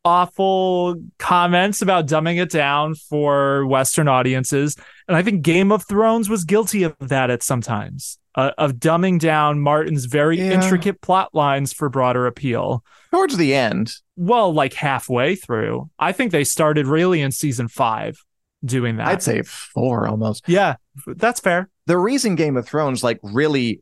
[0.05, 4.77] awful comments about dumbing it down for Western audiences.
[5.07, 9.19] And I think Game of Thrones was guilty of that at sometimes, uh, of dumbing
[9.19, 10.51] down Martin's very yeah.
[10.51, 12.83] intricate plot lines for broader appeal.
[13.11, 13.93] Towards the end.
[14.15, 15.89] Well, like halfway through.
[15.99, 18.17] I think they started really in season five
[18.63, 19.07] doing that.
[19.07, 20.47] I'd say four almost.
[20.47, 20.75] Yeah,
[21.07, 21.69] that's fair.
[21.87, 23.81] The reason Game of Thrones like really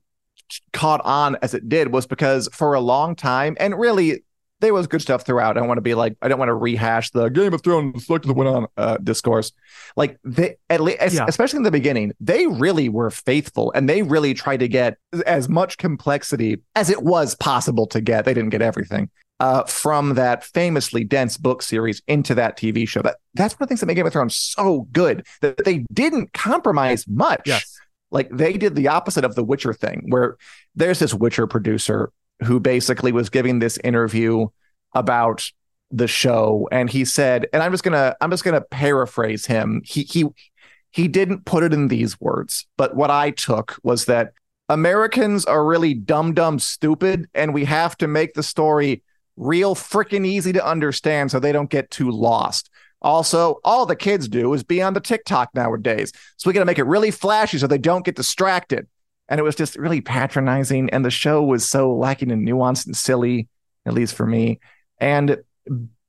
[0.72, 4.24] caught on as it did was because for a long time, and really
[4.64, 5.58] there was good stuff throughout.
[5.58, 8.10] I don't want to be like I don't want to rehash the Game of Thrones
[8.10, 9.52] look that went on uh, discourse.
[9.96, 11.26] Like they at least, yeah.
[11.28, 15.50] especially in the beginning, they really were faithful and they really tried to get as
[15.50, 18.26] much complexity as it was possible to get.
[18.26, 23.02] They didn't get everything, uh, from that famously dense book series into that TV show.
[23.02, 25.86] That that's one of the things that made Game of Thrones so good that they
[25.92, 27.42] didn't compromise much.
[27.46, 27.78] Yes.
[28.12, 30.38] Like they did the opposite of the Witcher thing, where
[30.76, 32.12] there's this Witcher producer
[32.44, 34.48] who basically was giving this interview
[34.94, 35.50] about
[35.92, 39.82] the show, and he said, and I'm just gonna I'm just gonna paraphrase him.
[39.86, 40.26] He he
[40.92, 44.34] he didn't put it in these words, but what I took was that
[44.70, 49.04] Americans are really dumb dumb stupid, and we have to make the story
[49.36, 52.70] real freaking easy to understand so they don't get too lost.
[53.02, 56.12] Also, all the kids do is be on the TikTok nowadays.
[56.38, 58.88] So we got to make it really flashy so they don't get distracted.
[59.30, 60.90] And it was just really patronizing.
[60.90, 63.48] And the show was so lacking in nuance and silly,
[63.86, 64.60] at least for me.
[65.00, 65.38] And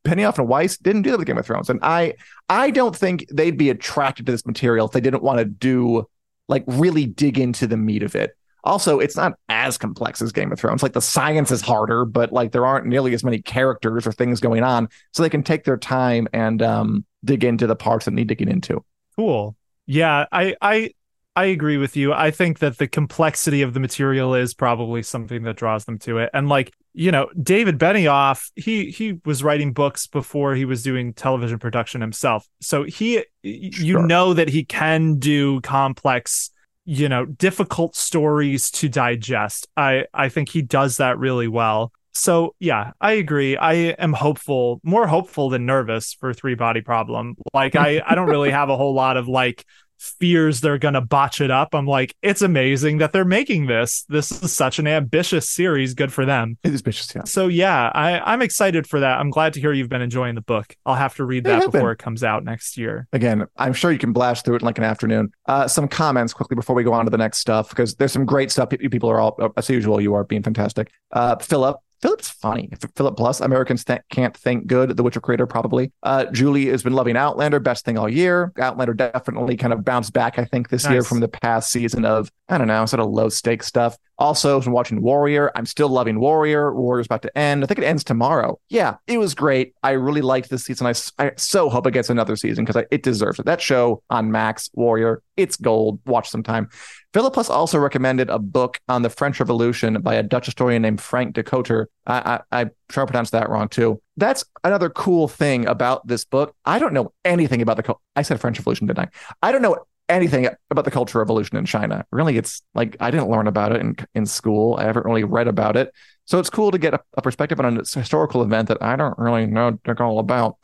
[0.04, 1.70] Benioff and Weiss didn't do that with Game of Thrones.
[1.70, 2.14] And I
[2.48, 6.06] I don't think they'd be attracted to this material if they didn't want to do
[6.48, 8.36] like really dig into the meat of it.
[8.64, 10.82] Also, it's not as complex as Game of Thrones.
[10.82, 14.40] Like the science is harder, but like there aren't nearly as many characters or things
[14.40, 18.12] going on, so they can take their time and um, dig into the parts that
[18.12, 18.82] need digging into.
[19.16, 19.54] Cool.
[19.86, 20.90] Yeah, I I
[21.36, 22.12] I agree with you.
[22.12, 26.18] I think that the complexity of the material is probably something that draws them to
[26.18, 26.30] it.
[26.32, 31.12] And like, you know, David Benioff, he he was writing books before he was doing
[31.12, 32.46] television production himself.
[32.60, 34.06] So he you sure.
[34.06, 36.50] know that he can do complex
[36.84, 42.54] you know difficult stories to digest i i think he does that really well so
[42.60, 47.74] yeah i agree i am hopeful more hopeful than nervous for three body problem like
[47.74, 49.64] i i don't really have a whole lot of like
[49.98, 51.74] fears they're going to botch it up.
[51.74, 54.04] I'm like, it's amazing that they're making this.
[54.08, 55.94] This is such an ambitious series.
[55.94, 56.58] Good for them.
[56.62, 57.24] It is ambitious, yeah.
[57.24, 59.18] So yeah, I, I'm excited for that.
[59.18, 60.76] I'm glad to hear you've been enjoying the book.
[60.84, 61.90] I'll have to read that before been.
[61.90, 63.06] it comes out next year.
[63.12, 65.32] Again, I'm sure you can blast through it in like an afternoon.
[65.46, 68.26] Uh, some comments quickly before we go on to the next stuff because there's some
[68.26, 68.68] great stuff.
[68.72, 70.90] You people are all, as usual, you are being fantastic.
[71.12, 72.68] Uh, Philip Philip's funny.
[72.96, 74.94] Philip Plus, Americans th- can't think good.
[74.94, 75.90] The Witcher creator, probably.
[76.02, 78.52] Uh, Julie has been loving Outlander, best thing all year.
[78.60, 80.92] Outlander definitely kind of bounced back, I think, this nice.
[80.92, 83.96] year from the past season of, I don't know, sort of low stakes stuff.
[84.18, 86.74] Also, from watching Warrior, I'm still loving Warrior.
[86.74, 87.64] Warrior's about to end.
[87.64, 88.60] I think it ends tomorrow.
[88.68, 89.72] Yeah, it was great.
[89.82, 90.86] I really liked this season.
[90.86, 93.46] I, I so hope it gets another season because it deserves it.
[93.46, 96.00] That show on Max, Warrior, it's gold.
[96.04, 96.68] Watch sometime.
[97.14, 101.00] Philip Plus also recommended a book on the French Revolution by a Dutch historian named
[101.00, 101.86] Frank Dikötter.
[102.08, 104.02] I, I, I try to pronounce that wrong too.
[104.16, 106.56] That's another cool thing about this book.
[106.64, 107.94] I don't know anything about the.
[108.16, 109.08] I said French Revolution, didn't I?
[109.44, 109.76] I don't know
[110.08, 112.04] anything about the Cultural Revolution in China.
[112.10, 114.74] Really, it's like I didn't learn about it in in school.
[114.74, 115.94] I haven't really read about it,
[116.24, 119.16] so it's cool to get a, a perspective on a historical event that I don't
[119.18, 120.56] really know all about.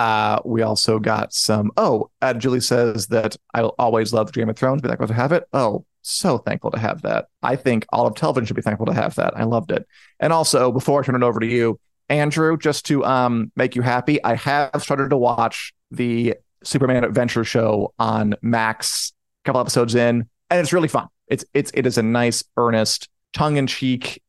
[0.00, 1.70] Uh, we also got some.
[1.76, 4.80] Oh, uh, Julie says that I always loved Game of Thrones.
[4.80, 5.44] Be thankful to have it.
[5.52, 7.26] Oh, so thankful to have that.
[7.42, 9.36] I think all of television should be thankful to have that.
[9.36, 9.86] I loved it.
[10.18, 11.78] And also, before I turn it over to you,
[12.08, 17.44] Andrew, just to um, make you happy, I have started to watch the Superman Adventure
[17.44, 19.12] show on Max.
[19.44, 21.08] A couple episodes in, and it's really fun.
[21.28, 24.22] It's it's it is a nice, earnest, tongue in cheek,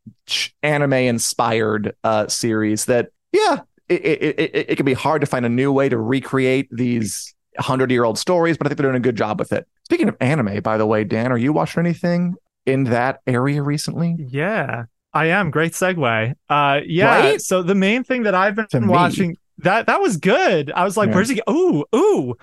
[0.64, 3.62] anime inspired uh, series that yeah,
[3.92, 7.34] it, it, it, it can be hard to find a new way to recreate these
[7.60, 9.68] hundred year old stories, but I think they're doing a good job with it.
[9.86, 12.36] Speaking of anime, by the way, Dan, are you watching anything
[12.66, 14.16] in that area recently?
[14.18, 15.52] Yeah, I am.
[15.52, 16.36] Great segue.
[16.50, 17.20] Uh, yeah.
[17.20, 17.42] Right?
[17.42, 20.72] So the main thing that I've been watching that that was good.
[20.72, 21.16] I was like, yeah.
[21.16, 21.42] where's he?
[21.50, 22.36] Ooh, ooh.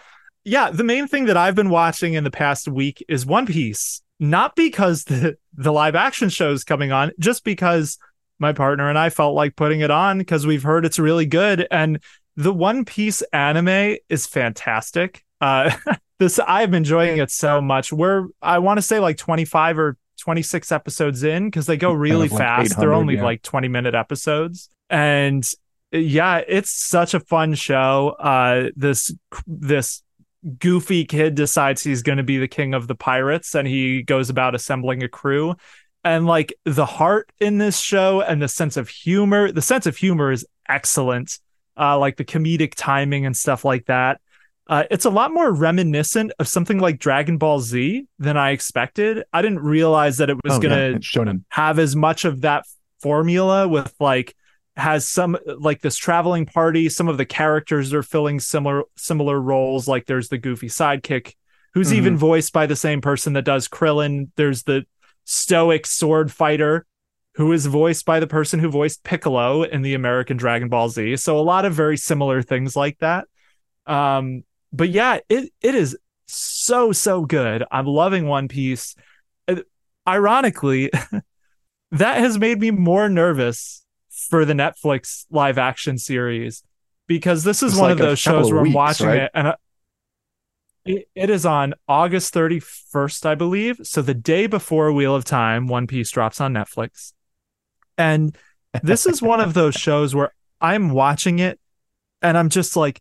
[0.44, 4.02] Yeah, the main thing that I've been watching in the past week is One Piece.
[4.20, 7.98] Not because the the live action show is coming on, just because
[8.38, 11.66] my partner and I felt like putting it on because we've heard it's really good.
[11.70, 12.00] And
[12.36, 15.24] the One Piece anime is fantastic.
[15.40, 15.70] Uh,
[16.18, 17.92] this I'm enjoying it so much.
[17.92, 22.28] We're I want to say like 25 or 26 episodes in because they go really
[22.28, 22.78] like fast.
[22.78, 23.24] They're only yeah.
[23.24, 24.68] like 20 minute episodes.
[24.90, 25.48] And
[25.90, 28.16] yeah, it's such a fun show.
[28.18, 29.12] Uh this
[29.46, 30.02] this
[30.58, 34.30] goofy kid decides he's going to be the king of the pirates and he goes
[34.30, 35.56] about assembling a crew
[36.08, 39.96] and like the heart in this show and the sense of humor the sense of
[39.96, 41.38] humor is excellent
[41.78, 44.20] uh like the comedic timing and stuff like that
[44.68, 49.24] uh, it's a lot more reminiscent of something like Dragon Ball Z than I expected.
[49.32, 51.32] I didn't realize that it was oh, going to yeah.
[51.48, 52.66] have as much of that
[53.00, 54.36] formula with like
[54.76, 56.90] has some like this traveling party.
[56.90, 59.88] Some of the characters are filling similar similar roles.
[59.88, 61.34] Like there's the goofy sidekick
[61.72, 61.96] who's mm-hmm.
[61.96, 64.28] even voiced by the same person that does Krillin.
[64.36, 64.84] There's the
[65.28, 66.86] stoic sword fighter
[67.34, 71.16] who is voiced by the person who voiced Piccolo in the American Dragon Ball Z.
[71.16, 73.28] So a lot of very similar things like that.
[73.86, 77.62] Um, but yeah, it it is so so good.
[77.70, 78.96] I'm loving One Piece.
[80.06, 80.90] Ironically,
[81.92, 83.84] that has made me more nervous
[84.30, 86.62] for the Netflix live action series
[87.06, 89.22] because this is it's one like of those shows where weeks, I'm watching right?
[89.22, 89.54] it and I,
[90.88, 93.80] it, is on August 31st, I believe.
[93.82, 97.12] So the day before Wheel of Time, One Piece drops on Netflix.
[97.96, 98.36] And
[98.82, 101.60] this is one of those shows where I'm watching it
[102.22, 103.00] and I'm just like,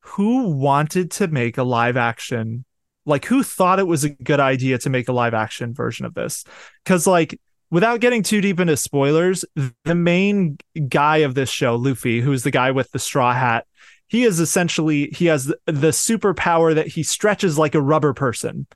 [0.00, 2.64] who wanted to make a live action?
[3.04, 6.14] Like, who thought it was a good idea to make a live action version of
[6.14, 6.44] this?
[6.84, 7.38] Because, like,
[7.70, 9.44] without getting too deep into spoilers,
[9.84, 10.58] the main
[10.88, 13.66] guy of this show, Luffy, who's the guy with the straw hat,
[14.08, 18.66] he is essentially he has the, superpower that he stretches like a rubber person.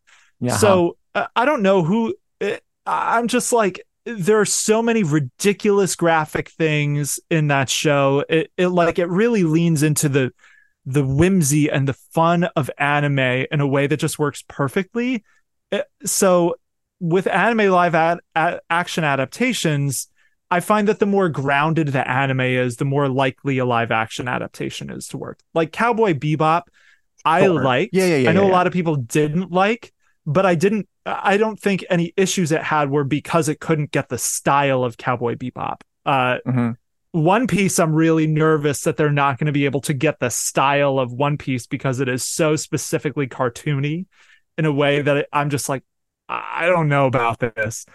[0.40, 0.56] Yeah.
[0.56, 2.14] So uh, I don't know who.
[2.40, 2.56] Uh,
[2.86, 8.24] I'm just like there are so many ridiculous graphic things in that show.
[8.28, 10.32] It, it like it really leans into the
[10.84, 15.24] the whimsy and the fun of anime in a way that just works perfectly.
[15.70, 16.56] Uh, so
[17.00, 20.08] with anime live ad, ad, action adaptations,
[20.52, 24.28] I find that the more grounded the anime is, the more likely a live action
[24.28, 25.40] adaptation is to work.
[25.54, 26.64] Like Cowboy Bebop,
[27.24, 27.88] I like.
[27.90, 28.30] Yeah, yeah, yeah.
[28.30, 28.52] I know yeah, yeah.
[28.52, 29.94] a lot of people didn't like,
[30.26, 30.90] but I didn't.
[31.06, 34.98] I don't think any issues it had were because it couldn't get the style of
[34.98, 35.80] Cowboy Bebop.
[36.04, 36.70] Uh, mm-hmm.
[37.12, 40.28] One Piece, I'm really nervous that they're not going to be able to get the
[40.28, 44.04] style of One Piece because it is so specifically cartoony
[44.58, 45.82] in a way that I'm just like,
[46.28, 47.86] I don't know about this.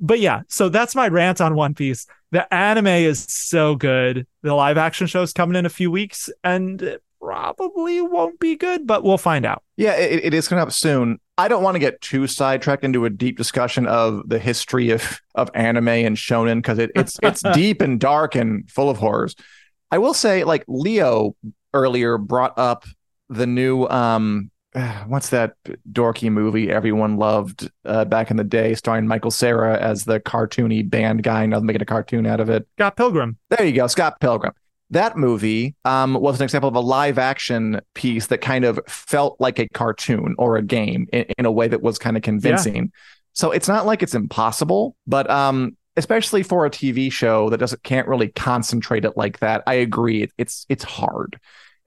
[0.00, 2.06] But yeah, so that's my rant on One Piece.
[2.30, 4.26] The anime is so good.
[4.42, 8.56] The live action show is coming in a few weeks and it probably won't be
[8.56, 9.62] good, but we'll find out.
[9.76, 11.18] Yeah, it, it is coming up soon.
[11.36, 15.20] I don't want to get too sidetracked into a deep discussion of the history of
[15.34, 19.36] of anime and shonen because it, it's it's deep and dark and full of horrors.
[19.90, 21.36] I will say, like Leo
[21.72, 22.84] earlier brought up
[23.28, 24.50] the new um
[25.06, 25.54] what's that
[25.90, 30.88] dorky movie everyone loved uh, back in the day, starring Michael Cera as the cartoony
[30.88, 32.66] band guy, now making a cartoon out of it.
[32.76, 33.38] Scott Pilgrim.
[33.50, 34.52] There you go, Scott Pilgrim.
[34.90, 39.38] That movie um, was an example of a live action piece that kind of felt
[39.38, 42.76] like a cartoon or a game in, in a way that was kind of convincing.
[42.76, 43.00] Yeah.
[43.34, 47.82] So it's not like it's impossible, but um, especially for a TV show that doesn't
[47.82, 49.62] can't really concentrate it like that.
[49.66, 51.38] I agree, it, it's it's hard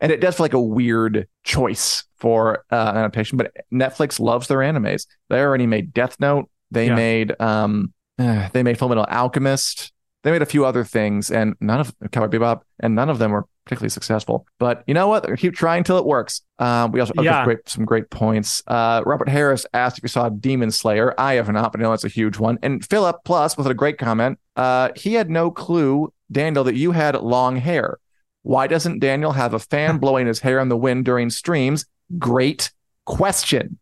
[0.02, 3.38] and it does feel like a weird choice for uh, an adaptation.
[3.38, 5.06] But Netflix loves their animes.
[5.30, 6.50] They already made Death Note.
[6.72, 6.96] They yeah.
[6.96, 9.94] made um, uh, they made Fullmetal Alchemist.
[10.24, 13.32] They made a few other things, and none of Cowboy Bebop, and none of them
[13.32, 14.46] were particularly successful.
[14.60, 15.24] But you know what?
[15.24, 16.42] They're keep trying till it works.
[16.60, 17.44] Um, we also yeah.
[17.44, 18.62] great, some great points.
[18.68, 21.14] Uh, Robert Harris asked if you saw Demon Slayer.
[21.18, 22.60] I have not, but I know that's a huge one.
[22.62, 24.40] And Philip Plus with a great comment.
[24.56, 27.98] Uh, he had no clue, Daniel, that you had long hair.
[28.44, 31.86] Why doesn't Daniel have a fan blowing his hair in the wind during streams?
[32.18, 32.72] Great
[33.06, 33.80] question.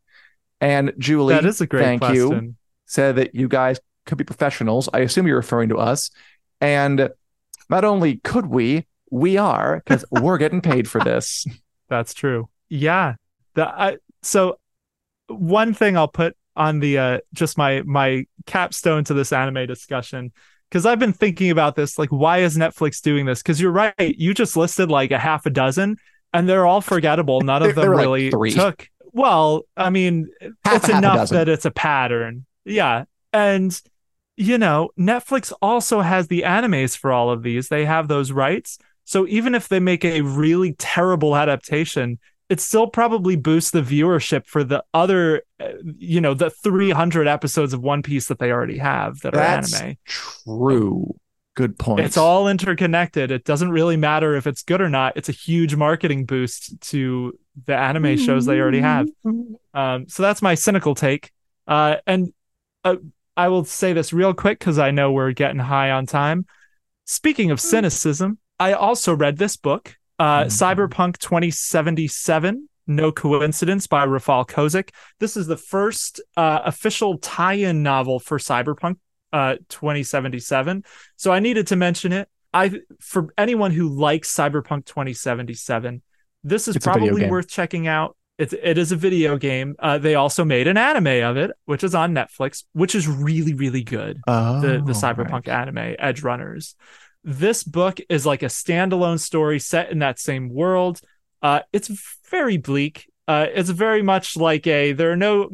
[0.61, 2.45] And Julie, that is a great thank question.
[2.45, 2.55] you,
[2.85, 4.89] said that you guys could be professionals.
[4.93, 6.09] I assume you're referring to us.
[6.59, 7.09] And
[7.69, 11.45] not only could we, we are because we're getting paid for this.
[11.87, 12.49] That's true.
[12.67, 13.15] Yeah.
[13.53, 14.59] The, I, so
[15.27, 20.33] one thing I'll put on the uh just my my capstone to this anime discussion
[20.69, 21.97] because I've been thinking about this.
[21.97, 23.41] Like, why is Netflix doing this?
[23.41, 23.93] Because you're right.
[23.97, 25.97] You just listed like a half a dozen,
[26.33, 27.41] and they're all forgettable.
[27.41, 28.89] None of them really like took.
[29.11, 30.29] Well, I mean,
[30.63, 32.45] half it's enough that it's a pattern.
[32.65, 33.79] Yeah, and
[34.37, 37.67] you know, Netflix also has the animes for all of these.
[37.67, 38.77] They have those rights.
[39.03, 44.47] So even if they make a really terrible adaptation, it still probably boosts the viewership
[44.47, 48.79] for the other, uh, you know, the 300 episodes of One Piece that they already
[48.79, 49.97] have that That's are anime.
[50.05, 51.15] True.
[51.55, 52.01] Good point.
[52.01, 53.31] It's all interconnected.
[53.31, 55.15] It doesn't really matter if it's good or not.
[55.15, 59.07] It's a huge marketing boost to the anime shows they already have.
[59.73, 61.31] Um, so that's my cynical take.
[61.67, 62.33] Uh, and
[62.83, 62.95] uh,
[63.35, 66.45] I will say this real quick because I know we're getting high on time.
[67.05, 70.45] Speaking of cynicism, I also read this book uh.
[70.45, 74.89] Cyberpunk 2077, No Coincidence by Rafal Kozik.
[75.19, 78.97] This is the first uh, official tie in novel for Cyberpunk
[79.33, 80.83] uh, 2077.
[81.15, 82.27] So I needed to mention it.
[82.53, 86.01] I For anyone who likes Cyberpunk 2077,
[86.43, 88.15] this is it's probably worth checking out.
[88.37, 89.75] It's, it is a video game.
[89.77, 93.53] Uh, they also made an anime of it, which is on Netflix, which is really,
[93.53, 94.21] really good.
[94.27, 95.49] Oh, the the Cyberpunk right.
[95.49, 96.75] anime, Edgerunners.
[97.29, 100.99] This book is like a standalone story set in that same world.
[101.43, 101.87] Uh, it's
[102.27, 103.07] very bleak.
[103.27, 105.51] Uh, it's very much like a there are no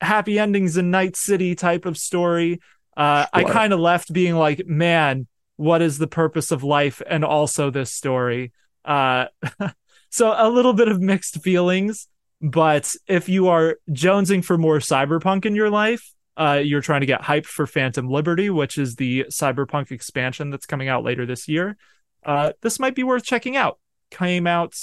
[0.00, 2.62] happy endings in Night City type of story.
[2.96, 3.28] Uh, sure.
[3.34, 5.26] I kind of left being like, man,
[5.56, 7.02] what is the purpose of life?
[7.06, 8.52] And also this story.
[8.82, 9.26] Uh,
[10.08, 12.08] so a little bit of mixed feelings.
[12.40, 17.06] But if you are jonesing for more cyberpunk in your life, uh, you're trying to
[17.06, 21.48] get hyped for Phantom Liberty, which is the cyberpunk expansion that's coming out later this
[21.48, 21.76] year.
[22.24, 23.78] Uh, this might be worth checking out.
[24.10, 24.74] Came out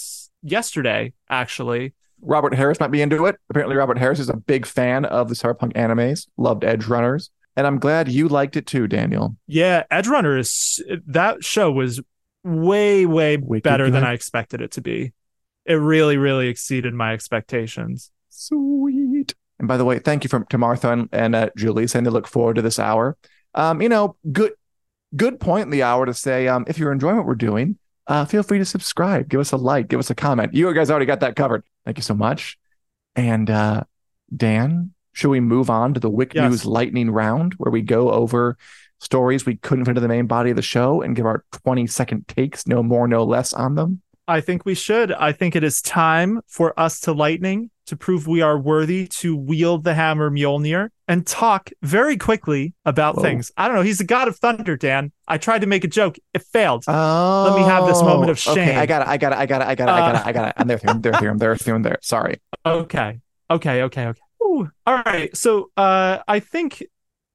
[0.43, 1.93] yesterday, actually.
[2.21, 3.35] Robert Harris might be into it.
[3.49, 7.65] Apparently, Robert Harris is a big fan of the cyberpunk animes, loved Edge Runners, And
[7.65, 9.35] I'm glad you liked it too, Daniel.
[9.47, 12.01] Yeah, Edgerunner is that show was
[12.43, 13.93] way, way Wicked better good.
[13.93, 15.13] than I expected it to be.
[15.65, 18.11] It really, really exceeded my expectations.
[18.29, 19.33] Sweet.
[19.59, 22.11] And by the way, thank you from to Martha and, and uh, Julie saying they
[22.11, 23.17] look forward to this hour.
[23.53, 24.53] Um, you know, good
[25.15, 27.77] good point in the hour to say um, if you're enjoying what we're doing,
[28.07, 30.53] uh, feel free to subscribe, give us a like, give us a comment.
[30.53, 31.63] You guys already got that covered.
[31.85, 32.57] Thank you so much.
[33.15, 33.83] And uh,
[34.35, 36.49] Dan, should we move on to the WiC yes.
[36.49, 38.57] News lightning round where we go over
[38.99, 41.87] stories we couldn't fit into the main body of the show and give our 20
[41.87, 44.01] second takes, no more, no less on them?
[44.27, 45.11] I think we should.
[45.11, 49.35] I think it is time for us to lightning to prove we are worthy to
[49.35, 53.21] wield the hammer Mjolnir and talk very quickly about Whoa.
[53.21, 53.51] things.
[53.55, 53.83] I don't know.
[53.83, 55.11] He's the god of thunder, Dan.
[55.27, 56.17] I tried to make a joke.
[56.33, 56.83] It failed.
[56.87, 58.53] Oh, Let me have this moment of shame.
[58.57, 59.07] Okay, I got it.
[59.07, 59.37] I got it.
[59.37, 59.67] I got it.
[59.67, 59.91] I got it.
[59.91, 60.27] I got it.
[60.27, 60.53] I got it.
[60.57, 60.79] I'm there.
[60.85, 61.29] I'm there.
[61.29, 61.75] I'm there.
[61.75, 61.99] I'm there.
[62.01, 62.41] Sorry.
[62.65, 63.19] Okay.
[63.51, 63.83] Okay.
[63.83, 64.07] Okay.
[64.07, 64.21] Okay.
[64.43, 64.71] Ooh.
[64.87, 65.35] All right.
[65.37, 66.83] So uh, I think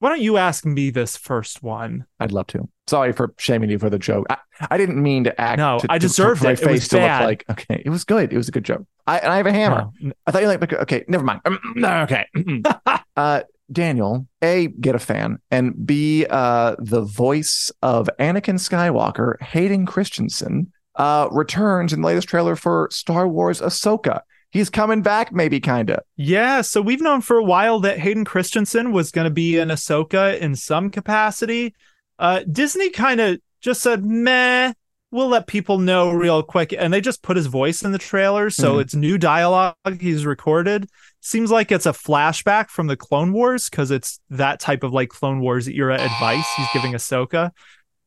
[0.01, 2.07] why don't you ask me this first one?
[2.19, 2.69] I'd love to.
[2.89, 4.27] Sorry for shaming you for the joke.
[4.31, 4.39] I,
[4.71, 5.59] I didn't mean to act.
[5.59, 6.51] No, to, I deserved to, it.
[6.51, 7.21] My face it to bad.
[7.21, 7.83] look like okay.
[7.85, 8.33] It was good.
[8.33, 8.87] It was a good joke.
[9.07, 9.91] I and I have a hammer.
[10.01, 10.13] No.
[10.27, 11.05] I thought you like okay.
[11.07, 11.43] Never mind.
[11.45, 12.27] Um, no, okay.
[13.17, 19.85] uh, Daniel, a get a fan, and b uh, the voice of Anakin Skywalker, Hayden
[19.85, 25.61] Christensen, uh, returns in the latest trailer for Star Wars Ahsoka he's coming back, maybe
[25.61, 26.01] kind of.
[26.17, 26.61] Yeah.
[26.61, 30.39] So we've known for a while that Hayden Christensen was going to be in Ahsoka
[30.39, 31.75] in some capacity.
[32.19, 34.73] Uh, Disney kind of just said, meh,
[35.11, 36.75] we'll let people know real quick.
[36.77, 38.51] And they just put his voice in the trailer.
[38.51, 38.81] So mm-hmm.
[38.81, 40.89] it's new dialogue he's recorded.
[41.21, 45.11] Seems like it's a flashback from the Clone Wars because it's that type of like
[45.11, 47.51] Clone Wars era advice he's giving Ahsoka.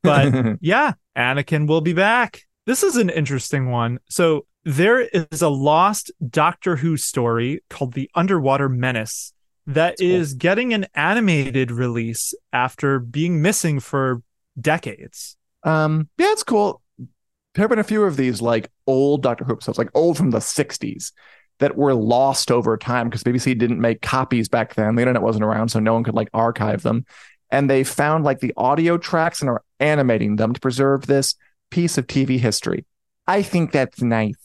[0.01, 2.43] But yeah, Anakin will be back.
[2.65, 3.99] This is an interesting one.
[4.09, 9.33] So there is a lost Doctor Who story called The Underwater Menace
[9.65, 10.37] that That's is cool.
[10.39, 14.21] getting an animated release after being missing for
[14.59, 15.37] decades.
[15.63, 16.81] Um, yeah, it's cool.
[16.97, 20.31] There have been a few of these like old Doctor Who episodes, like old from
[20.31, 21.11] the 60s,
[21.59, 24.95] that were lost over time because BBC didn't make copies back then.
[24.95, 27.05] The internet wasn't around, so no one could like archive them.
[27.51, 31.35] And they found like the audio tracks and are animating them to preserve this
[31.69, 32.85] piece of TV history.
[33.27, 34.35] I think that's nice.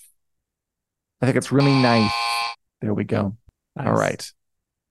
[1.20, 2.12] I think it's really nice.
[2.80, 3.36] There we go.
[3.76, 3.86] Nice.
[3.86, 4.32] All right.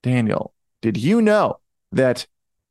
[0.03, 1.59] Daniel, did you know
[1.91, 2.27] that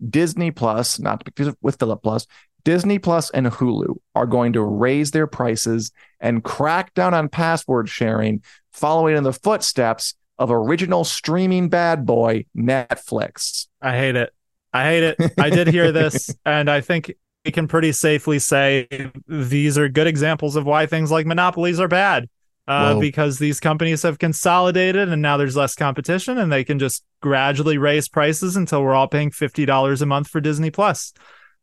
[0.08, 1.26] Disney Plus, not
[1.62, 2.26] with Philip Plus,
[2.64, 7.88] Disney Plus and Hulu are going to raise their prices and crack down on password
[7.88, 8.42] sharing,
[8.72, 13.68] following in the footsteps of original streaming bad boy Netflix.
[13.80, 14.32] I hate it.
[14.72, 15.32] I hate it.
[15.38, 18.88] I did hear this, and I think we can pretty safely say
[19.28, 22.28] these are good examples of why things like monopolies are bad
[22.68, 23.00] uh, Whoa.
[23.00, 27.78] because these companies have consolidated and now there's less competition and they can just gradually
[27.78, 31.12] raise prices until we're all paying $50 a month for Disney Plus.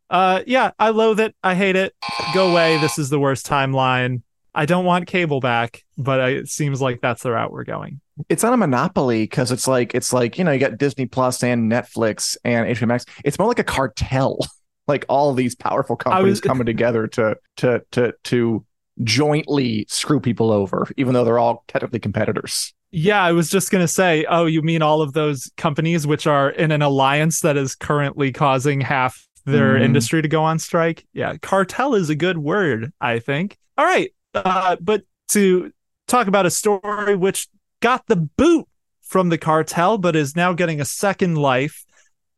[0.10, 1.36] Uh, yeah, I loathe it.
[1.43, 1.93] I hate it.
[2.34, 2.78] Go away.
[2.80, 4.22] This is the worst timeline.
[4.56, 7.99] I don't want cable back, but I, it seems like that's the route we're going.
[8.30, 11.43] It's not a monopoly because it's like it's like you know you got Disney Plus
[11.43, 13.06] and Netflix and HBO Max.
[13.26, 14.38] It's more like a cartel.
[14.88, 18.64] like all these powerful companies was- coming together to to to to
[19.04, 22.74] jointly screw people over, even though they're all technically competitors.
[22.91, 26.28] Yeah, I was just going to say, oh, you mean all of those companies which
[26.28, 29.82] are in an alliance that is currently causing half their Mhm.
[29.84, 31.06] industry to go on strike?
[31.14, 33.58] Yeah, cartel is a good word, I think.
[33.78, 34.12] All right.
[34.36, 35.72] Uh, but to
[36.08, 37.48] talk about a story which
[37.82, 38.68] got the boot
[39.02, 41.84] from the cartel, but is now getting a second life.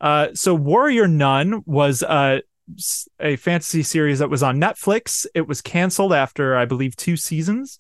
[0.02, 2.42] Uh, so, Warrior Nun was uh, s-
[3.20, 5.26] a fantasy series that was on Netflix.
[5.34, 7.78] It was canceled after, I believe, two seasons.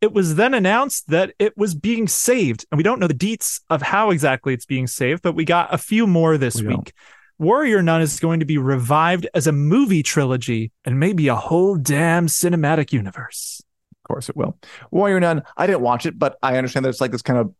[0.00, 3.60] It was then announced that it was being saved, and we don't know the deets
[3.70, 6.78] of how exactly it's being saved, but we got a few more this We don't.
[6.78, 6.92] week.
[7.38, 11.76] Warrior Nun is going to be revived as a movie trilogy and maybe a whole
[11.76, 13.62] damn cinematic universe.
[14.04, 14.58] Of course it will.
[14.90, 17.54] Warrior Nun, I didn't watch it, but I understand that it's like this kind of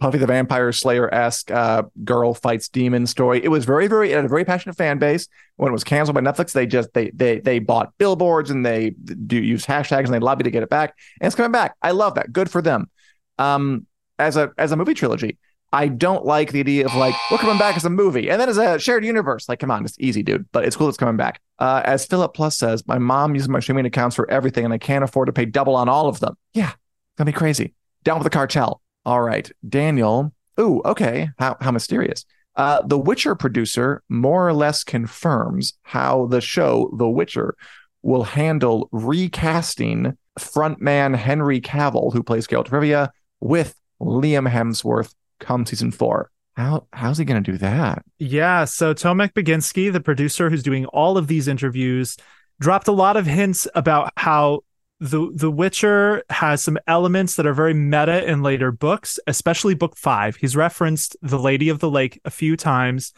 [0.00, 3.44] Buffy the Vampire Slayer esque uh, girl fights demon story.
[3.44, 5.28] It was very, very, it had a very passionate fan base.
[5.56, 8.90] When it was canceled by Netflix, they just they they they bought billboards and they
[8.90, 10.96] do use hashtags and they lobby to get it back.
[11.20, 11.76] And it's coming back.
[11.82, 12.32] I love that.
[12.32, 12.90] Good for them.
[13.38, 13.86] Um,
[14.18, 15.38] as a as a movie trilogy,
[15.72, 18.48] I don't like the idea of like we're coming back as a movie and then
[18.48, 19.48] as a shared universe.
[19.48, 20.46] Like, come on, it's easy, dude.
[20.50, 21.40] But it's cool it's coming back.
[21.58, 24.78] Uh, as Philip Plus says, my mom uses my streaming accounts for everything, and I
[24.78, 26.36] can't afford to pay double on all of them.
[26.54, 26.72] Yeah,
[27.18, 27.74] gonna be crazy.
[28.02, 28.80] Down with the cartel.
[29.04, 30.32] All right, Daniel.
[30.58, 31.30] Ooh, okay.
[31.38, 32.24] How how mysterious.
[32.56, 37.54] Uh, the Witcher producer more or less confirms how the show The Witcher
[38.02, 45.90] will handle recasting frontman Henry Cavill, who plays Geralt Rivia, with Liam Hemsworth come season
[45.90, 46.30] four.
[46.56, 48.04] How how's he going to do that?
[48.18, 52.16] Yeah, so Tomek Baginski, the producer who's doing all of these interviews,
[52.58, 54.60] dropped a lot of hints about how
[55.00, 59.96] the The Witcher has some elements that are very meta in later books, especially book
[59.96, 60.36] 5.
[60.36, 63.12] He's referenced The Lady of the Lake a few times.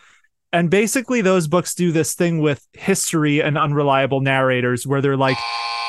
[0.52, 5.38] And basically those books do this thing with history and unreliable narrators where they're like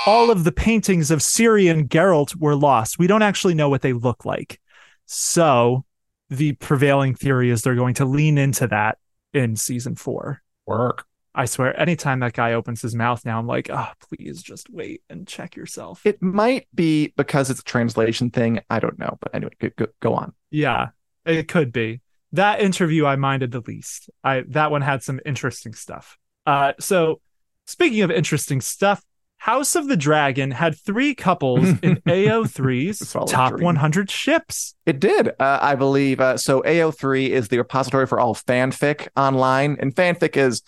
[0.05, 2.97] all of the paintings of Ciri and Geralt were lost.
[2.97, 4.59] We don't actually know what they look like.
[5.05, 5.85] So
[6.29, 8.97] the prevailing theory is they're going to lean into that
[9.33, 10.41] in season four.
[10.65, 11.05] Work.
[11.35, 15.01] I swear, anytime that guy opens his mouth now, I'm like, oh, please just wait
[15.09, 16.05] and check yourself.
[16.05, 18.59] It might be because it's a translation thing.
[18.69, 20.33] I don't know, but anyway, go, go, go on.
[20.51, 20.89] yeah,
[21.25, 22.01] it could be.
[22.33, 24.09] That interview I minded the least.
[24.23, 26.17] I that one had some interesting stuff.
[26.45, 27.21] Uh, so
[27.65, 29.03] speaking of interesting stuff,
[29.37, 33.63] House of the Dragon had three couples in AO3's top dream.
[33.65, 34.73] 100 ships.
[34.85, 36.21] It did, uh, I believe.
[36.21, 40.61] Uh, so AO3 is the repository for all fanfic online, and fanfic is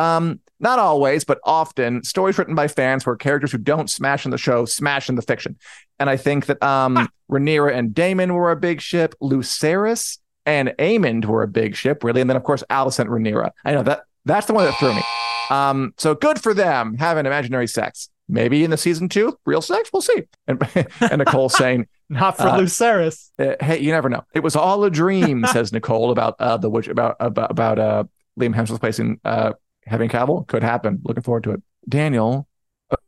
[0.00, 4.30] um, not always, but often stories written by fans where characters who don't smash in
[4.30, 5.56] the show smash in the fiction.
[5.98, 11.24] And I think that um, Rhaenyra and Daemon were a big ship, Lucerys and Aemond
[11.26, 13.50] were a big ship, really, and then of course Alicent and Rhaenyra.
[13.64, 15.02] I know that that's the one that threw me.
[15.50, 18.08] Um, so good for them having imaginary sex.
[18.28, 19.90] Maybe in the season two, real sex.
[19.92, 20.22] We'll see.
[20.46, 20.62] And,
[21.00, 23.30] and Nicole saying, Not for Uh, Lucerys.
[23.40, 24.22] uh, hey, you never know.
[24.34, 28.04] It was all a dream, says Nicole about uh, the witch about about about uh,
[28.38, 29.54] Liam Hemsworth placing uh,
[29.86, 30.46] having Cavill.
[30.46, 31.00] Could happen.
[31.04, 31.62] Looking forward to it.
[31.88, 32.46] Daniel,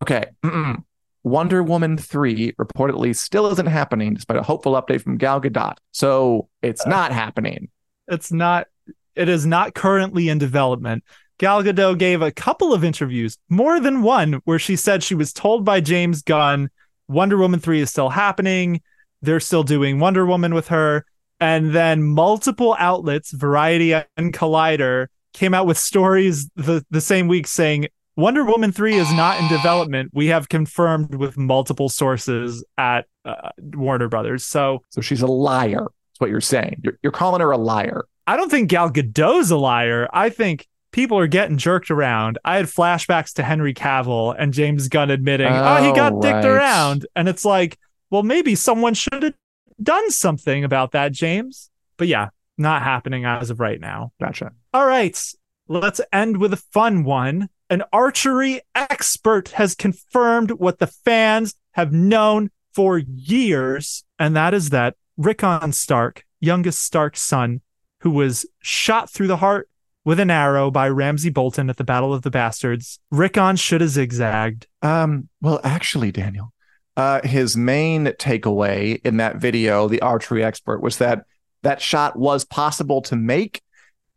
[0.03, 0.27] okay.
[0.45, 0.83] Mm-mm.
[1.25, 5.77] Wonder Woman three reportedly still isn't happening, despite a hopeful update from Gal Gadot.
[5.93, 7.68] So it's not happening.
[8.09, 8.66] It's not.
[9.14, 11.05] It is not currently in development.
[11.39, 15.33] Gal Gadot gave a couple of interviews, more than one, where she said she was
[15.33, 16.70] told by James Gunn
[17.09, 18.81] Wonder Woman 3 is still happening.
[19.20, 21.05] They're still doing Wonder Woman with her.
[21.41, 27.47] And then multiple outlets, Variety and Collider, came out with stories the, the same week
[27.47, 30.11] saying Wonder Woman 3 is not in development.
[30.12, 34.45] We have confirmed with multiple sources at uh, Warner Brothers.
[34.45, 35.80] So So she's a liar.
[35.80, 36.83] That's what you're saying.
[36.85, 38.05] You're, you're calling her a liar.
[38.26, 40.09] I don't think Gal Gadot's a liar.
[40.12, 42.39] I think people are getting jerked around.
[42.45, 46.45] I had flashbacks to Henry Cavill and James Gunn admitting, "Oh, he got Oh, dicked
[46.45, 47.78] around," and it's like,
[48.11, 49.35] well, maybe someone should have
[49.83, 51.70] done something about that, James.
[51.97, 52.28] But yeah,
[52.62, 54.12] not happening as of right now.
[54.20, 54.52] Gotcha.
[54.72, 55.20] All right,
[55.68, 57.48] let's end with a fun one.
[57.68, 64.70] An archery expert has confirmed what the fans have known for years, and that is
[64.70, 67.60] that Rickon Stark, youngest Stark's son,
[68.00, 69.68] who was shot through the heart
[70.04, 73.90] with an arrow by Ramsay Bolton at the Battle of the Bastards, Rickon should have
[73.90, 74.66] zigzagged.
[74.82, 76.52] Um, well, actually, Daniel,
[76.96, 81.24] Uh, his main takeaway in that video, the archery expert, was that
[81.62, 83.62] that shot was possible to make.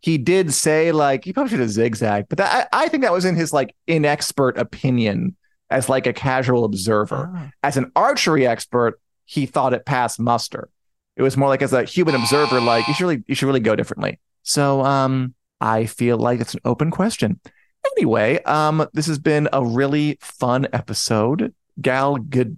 [0.01, 3.11] He did say like he probably should have zigzagged, but that, I, I think that
[3.11, 5.35] was in his like inexpert opinion
[5.69, 7.31] as like a casual observer.
[7.33, 7.51] Ah.
[7.63, 10.69] As an archery expert, he thought it passed muster.
[11.15, 13.59] It was more like as a human observer, like you should really you should really
[13.59, 14.19] go differently.
[14.43, 17.39] So um, I feel like it's an open question.
[17.97, 21.53] Anyway, um, this has been a really fun episode.
[21.81, 22.57] Gal Gad.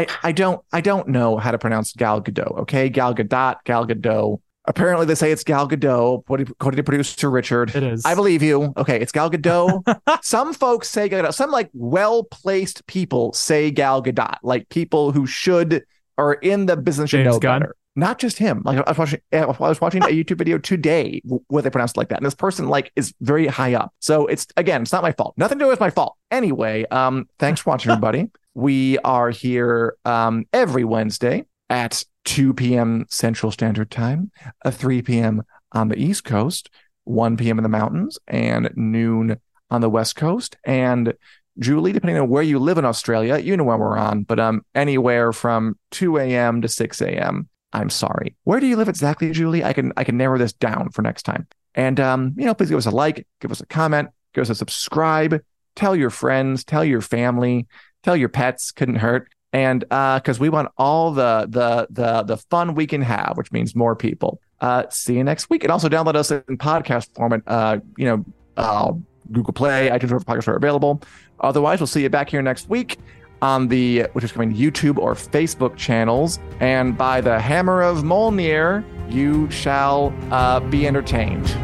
[0.00, 2.58] I, I don't I don't know how to pronounce Gal Gadot.
[2.60, 4.40] Okay, Gal Gadot, Gal Gadot.
[4.66, 6.22] Apparently, they say it's Gal Gadot.
[6.26, 8.04] What according to producer Richard, It is.
[8.04, 8.72] I believe you.
[8.76, 9.82] Okay, it's Gal Gadot.
[10.22, 11.34] some folks say Gal Gadot.
[11.34, 15.84] Some like well placed people say Gal Gadot, like people who should
[16.18, 17.60] are in the business should know Gunn?
[17.60, 17.76] better.
[17.96, 18.62] Not just him.
[18.64, 21.98] Like I was watching, I was watching a YouTube video today where they pronounced it
[21.98, 23.92] like that, and this person like is very high up.
[23.98, 25.34] So it's again, it's not my fault.
[25.36, 26.16] Nothing to do with my fault.
[26.30, 28.28] Anyway, um, thanks for watching, everybody.
[28.54, 33.06] We are here um every Wednesday at 2 p.m.
[33.08, 34.30] Central Standard Time,
[34.64, 35.42] uh, 3 p.m.
[35.72, 36.68] on the East Coast,
[37.04, 37.58] 1 p.m.
[37.58, 39.40] in the mountains, and noon
[39.70, 40.56] on the West Coast.
[40.64, 41.14] And
[41.58, 44.62] Julie, depending on where you live in Australia, you know when we're on, but um,
[44.74, 46.62] anywhere from 2 a.m.
[46.62, 47.48] to 6 a.m.
[47.72, 48.36] I'm sorry.
[48.44, 49.62] Where do you live exactly, Julie?
[49.62, 51.46] I can I can narrow this down for next time.
[51.74, 54.50] And um, you know, please give us a like, give us a comment, give us
[54.50, 55.40] a subscribe,
[55.76, 57.68] tell your friends, tell your family,
[58.02, 59.28] tell your pets, couldn't hurt.
[59.52, 63.50] And uh, because we want all the the the the fun we can have, which
[63.50, 64.40] means more people.
[64.60, 67.42] Uh, see you next week, and also download us in podcast format.
[67.46, 68.24] Uh, you know,
[68.56, 68.92] uh,
[69.32, 71.02] Google Play, iTunes, wherever podcasts are available.
[71.40, 72.98] Otherwise, we'll see you back here next week
[73.42, 76.38] on the which is coming YouTube or Facebook channels.
[76.60, 81.56] And by the hammer of Mjolnir, you shall uh, be entertained.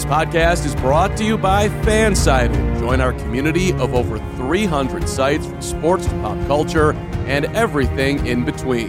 [0.00, 2.78] This podcast is brought to you by Fansided.
[2.78, 6.94] Join our community of over 300 sites from sports to pop culture
[7.26, 8.88] and everything in between.